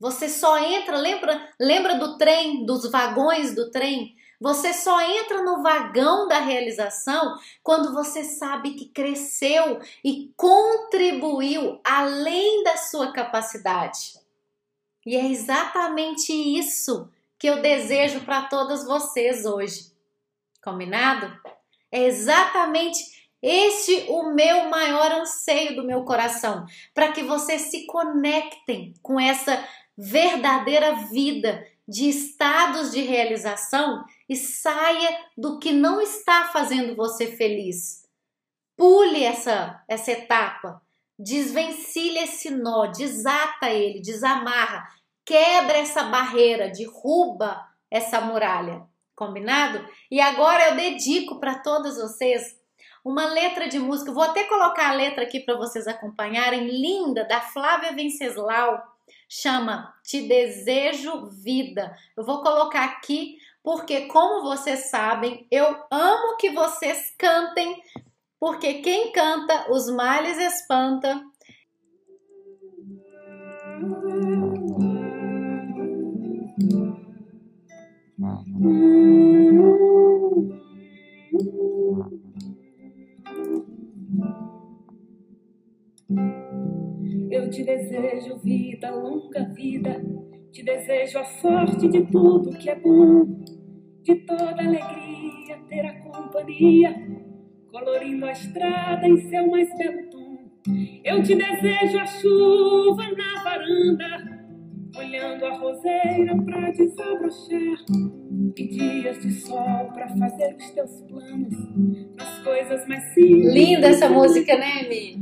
Você 0.00 0.30
só 0.30 0.58
entra, 0.58 0.96
lembra, 0.96 1.52
lembra 1.60 1.98
do 1.98 2.16
trem, 2.16 2.64
dos 2.64 2.90
vagões 2.90 3.54
do 3.54 3.70
trem? 3.70 4.15
Você 4.40 4.72
só 4.72 5.00
entra 5.00 5.42
no 5.42 5.62
vagão 5.62 6.28
da 6.28 6.38
realização 6.38 7.38
quando 7.62 7.94
você 7.94 8.22
sabe 8.24 8.74
que 8.74 8.86
cresceu 8.86 9.80
e 10.04 10.32
contribuiu 10.36 11.80
além 11.82 12.62
da 12.62 12.76
sua 12.76 13.12
capacidade. 13.12 14.18
E 15.04 15.16
é 15.16 15.24
exatamente 15.26 16.32
isso 16.32 17.10
que 17.38 17.46
eu 17.46 17.62
desejo 17.62 18.24
para 18.24 18.42
todas 18.42 18.84
vocês 18.84 19.46
hoje. 19.46 19.92
Combinado? 20.62 21.32
É 21.90 22.04
exatamente 22.04 23.16
Este 23.42 24.06
o 24.08 24.34
meu 24.34 24.68
maior 24.68 25.12
anseio 25.12 25.76
do 25.76 25.84
meu 25.84 26.04
coração, 26.04 26.66
para 26.94 27.12
que 27.12 27.22
vocês 27.22 27.62
se 27.70 27.86
conectem 27.86 28.94
com 29.02 29.20
essa 29.20 29.62
verdadeira 29.96 30.94
vida 31.12 31.64
de 31.86 32.08
estados 32.08 32.90
de 32.90 33.02
realização 33.02 34.04
e 34.28 34.34
saia 34.36 35.18
do 35.36 35.58
que 35.58 35.72
não 35.72 36.00
está 36.00 36.44
fazendo 36.52 36.96
você 36.96 37.26
feliz. 37.36 38.04
Pule 38.76 39.22
essa 39.22 39.82
essa 39.88 40.12
etapa, 40.12 40.82
desvencilhe 41.18 42.18
esse 42.18 42.50
nó, 42.50 42.86
desata 42.86 43.70
ele, 43.70 44.00
desamarra, 44.00 44.86
quebra 45.24 45.78
essa 45.78 46.04
barreira, 46.04 46.68
derruba 46.68 47.66
essa 47.90 48.20
muralha. 48.20 48.82
Combinado? 49.14 49.82
E 50.10 50.20
agora 50.20 50.68
eu 50.68 50.76
dedico 50.76 51.40
para 51.40 51.54
todos 51.54 51.96
vocês 51.96 52.54
uma 53.02 53.24
letra 53.24 53.68
de 53.68 53.78
música. 53.78 54.12
Vou 54.12 54.24
até 54.24 54.44
colocar 54.44 54.90
a 54.90 54.94
letra 54.94 55.22
aqui 55.22 55.40
para 55.40 55.56
vocês 55.56 55.86
acompanharem, 55.86 56.66
linda, 56.66 57.24
da 57.24 57.40
Flávia 57.40 57.94
Venceslau. 57.94 58.82
Chama 59.28 59.94
Te 60.02 60.28
Desejo 60.28 61.30
Vida. 61.30 61.96
Eu 62.16 62.24
vou 62.24 62.42
colocar 62.42 62.84
aqui 62.84 63.38
porque, 63.66 64.02
como 64.02 64.44
vocês 64.44 64.90
sabem, 64.90 65.44
eu 65.50 65.66
amo 65.90 66.36
que 66.38 66.50
vocês 66.50 67.12
cantem, 67.18 67.82
porque 68.38 68.74
quem 68.74 69.10
canta 69.10 69.72
os 69.72 69.90
males 69.90 70.38
espanta. 70.38 71.20
Eu 87.32 87.50
te 87.50 87.64
desejo 87.64 88.36
vida, 88.36 88.94
longa 88.94 89.42
vida. 89.52 90.00
Te 90.52 90.62
desejo 90.62 91.18
a 91.18 91.24
sorte 91.24 91.88
de 91.88 92.06
tudo 92.06 92.56
que 92.56 92.70
é 92.70 92.76
bom, 92.76 93.26
de 94.06 94.14
toda 94.14 94.62
alegria 94.62 95.58
ter 95.68 95.84
a 95.84 95.98
companhia, 95.98 96.94
colorindo 97.72 98.24
a 98.24 98.30
estrada 98.30 99.04
em 99.08 99.16
seu 99.28 99.50
mais 99.50 99.68
belo 99.76 100.08
tom. 100.10 100.36
Eu 101.04 101.20
te 101.24 101.34
desejo 101.34 101.98
a 101.98 102.06
chuva 102.06 103.02
na 103.02 103.42
varanda, 103.42 104.46
olhando 104.96 105.44
a 105.44 105.58
roseira 105.58 106.40
pra 106.44 106.70
desabrochar, 106.70 107.84
e 108.56 108.68
dias 108.68 109.20
de 109.20 109.32
sol 109.32 109.90
pra 109.92 110.08
fazer 110.08 110.54
os 110.56 110.70
teus 110.70 111.02
planos, 111.02 111.54
nas 112.16 112.38
coisas 112.44 112.86
mais 112.86 113.02
simples. 113.12 113.54
Linda 113.54 113.88
essa 113.88 114.08
música, 114.08 114.56
né, 114.56 114.88
Mi? 114.88 115.20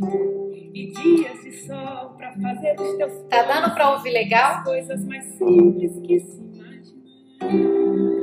E 0.75 0.91
dias 0.91 1.43
de 1.43 1.53
sol 1.67 2.11
pra 2.19 2.33
fazer 2.33 2.79
os 2.79 2.97
teus 2.99 3.13
Tá 3.31 3.45
dando 3.45 3.75
pra 3.75 3.93
ouvir 3.93 4.11
legal? 4.11 4.59
As 4.59 4.65
coisas 4.65 5.07
mais 5.07 5.25
simples 5.25 5.99
que 6.01 6.21
se 6.21 6.43
imaginar. 6.43 8.14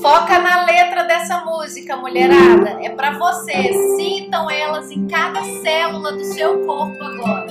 Foca 0.00 0.38
na 0.38 0.64
letra 0.64 1.04
dessa 1.04 1.44
música, 1.44 1.96
mulherada. 1.96 2.78
É 2.82 2.90
para 2.90 3.18
vocês. 3.18 3.76
Sintam 3.96 4.50
elas 4.50 4.90
em 4.90 5.06
cada 5.08 5.42
célula 5.42 6.12
do 6.12 6.24
seu 6.24 6.64
corpo 6.64 7.02
agora. 7.02 7.48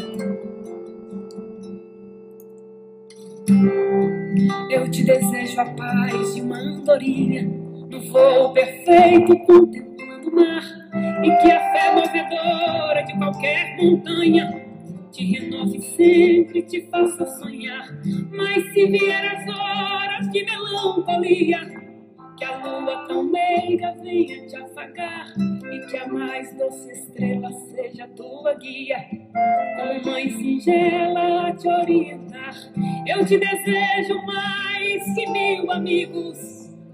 Eu 4.69 4.89
te 4.89 5.03
desejo 5.03 5.59
a 5.59 5.65
paz 5.65 6.35
de 6.35 6.41
uma 6.41 6.57
andorinha 6.57 7.43
no 7.89 8.01
voo 8.11 8.53
perfeito 8.53 9.37
contemplando 9.45 10.29
o 10.29 10.35
mar 10.35 10.63
e 11.23 11.31
que 11.41 11.51
a 11.51 11.71
fé 11.71 11.93
movedora 11.93 13.03
de 13.03 13.17
qualquer 13.17 13.77
montanha 13.77 14.65
te 15.11 15.23
renove 15.25 15.81
sempre, 15.95 16.61
te 16.63 16.87
faça 16.91 17.25
sonhar. 17.39 17.87
Mas 18.31 18.63
se 18.73 18.85
vier 18.85 19.35
as 19.35 19.57
horas 19.57 20.31
de 20.31 20.45
melancolia, 20.45 21.86
que 22.37 22.45
a 22.45 22.57
lua 22.57 23.07
tão 23.07 23.23
meiga 23.23 23.95
venha 23.99 24.45
te 24.45 24.55
afagar 24.55 25.33
e 25.71 25.79
que 25.87 25.97
a 25.97 26.07
mais 26.07 26.55
doce 26.55 26.91
estrela 26.91 27.51
seja 27.51 28.07
tua 28.15 28.53
guia, 28.53 29.03
com 29.75 30.09
mãe 30.09 30.29
singela 30.29 31.47
a 31.47 31.55
te 31.55 31.67
orientar. 31.67 32.53
Eu 33.07 33.25
te 33.25 33.39
desejo 33.39 34.23
mais 34.25 35.15
que 35.15 35.29
mil 35.31 35.71
amigos, 35.71 36.37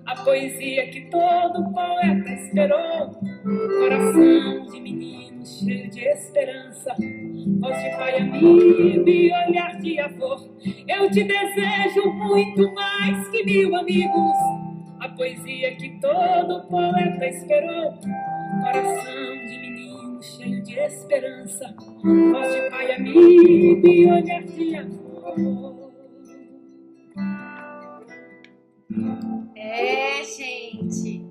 a 0.06 0.16
poesia 0.24 0.90
que 0.90 1.10
todo 1.10 1.74
poeta 1.74 2.30
esperou, 2.30 3.12
coração 3.80 4.66
de 4.68 4.80
menino 4.80 5.46
cheio 5.46 5.90
de 5.90 6.08
esperança, 6.08 6.96
voz 7.60 7.84
de 7.84 7.90
pai 7.98 8.18
amigo 8.18 9.10
e 9.10 9.32
olhar 9.32 9.78
de 9.82 10.00
avô. 10.00 10.38
Eu 10.88 11.12
te 11.12 11.24
desejo 11.24 12.14
muito 12.14 12.74
mais 12.74 13.28
que 13.28 13.44
mil 13.44 13.76
amigos 13.76 14.63
poesia 15.16 15.76
que 15.76 15.90
todo 16.00 16.68
poeta 16.68 17.26
esperou. 17.28 17.94
Coração 18.62 19.48
de 19.48 19.60
menino 19.60 20.22
cheio 20.22 20.64
de 20.64 20.80
esperança, 20.80 21.76
voz 22.04 22.54
de 22.54 22.70
pai 22.70 22.92
amigo 22.94 23.88
e 23.88 24.06
olhar 24.06 24.44
de 24.44 24.76
amor. 24.76 25.92
É, 29.56 30.24
gente. 30.24 31.26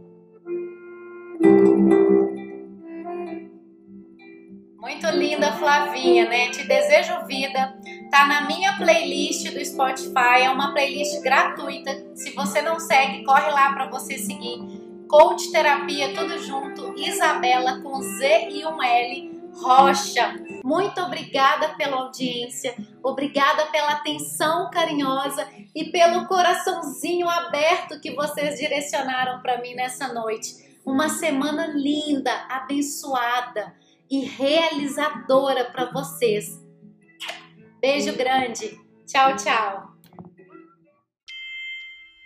Muito 4.93 5.07
linda, 5.17 5.55
Flavinha, 5.55 6.29
né? 6.29 6.51
Te 6.51 6.65
desejo 6.65 7.25
vida. 7.25 7.75
Tá 8.11 8.27
na 8.27 8.43
minha 8.43 8.77
playlist 8.77 9.51
do 9.51 9.65
Spotify, 9.65 10.43
é 10.43 10.51
uma 10.51 10.73
playlist 10.73 11.19
gratuita. 11.23 12.15
Se 12.15 12.33
você 12.33 12.61
não 12.61 12.79
segue, 12.79 13.25
corre 13.25 13.51
lá 13.51 13.73
para 13.73 13.87
você 13.87 14.19
seguir. 14.19 14.61
Coach 15.09 15.51
Terapia, 15.51 16.13
tudo 16.15 16.39
junto. 16.39 16.95
Isabela 16.95 17.81
com 17.81 18.03
Z 18.03 18.51
e 18.51 18.67
um 18.67 18.83
L. 18.83 19.51
Rocha. 19.55 20.35
Muito 20.63 21.01
obrigada 21.01 21.71
pela 21.71 21.97
audiência, 21.97 22.75
obrigada 23.03 23.67
pela 23.67 23.93
atenção 23.93 24.71
carinhosa 24.71 25.49
e 25.75 25.87
pelo 25.87 26.27
coraçãozinho 26.27 27.29
aberto 27.29 27.99
que 27.99 28.15
vocês 28.15 28.59
direcionaram 28.59 29.41
para 29.41 29.59
mim 29.63 29.75
nessa 29.75 30.13
noite. 30.13 30.55
Uma 30.85 31.09
semana 31.09 31.67
linda, 31.67 32.31
abençoada 32.51 33.81
e 34.12 34.27
realizadora 34.27 35.64
para 35.64 35.90
vocês. 35.90 36.62
Beijo 37.81 38.14
grande. 38.14 38.79
Tchau, 39.07 39.35
tchau. 39.37 39.92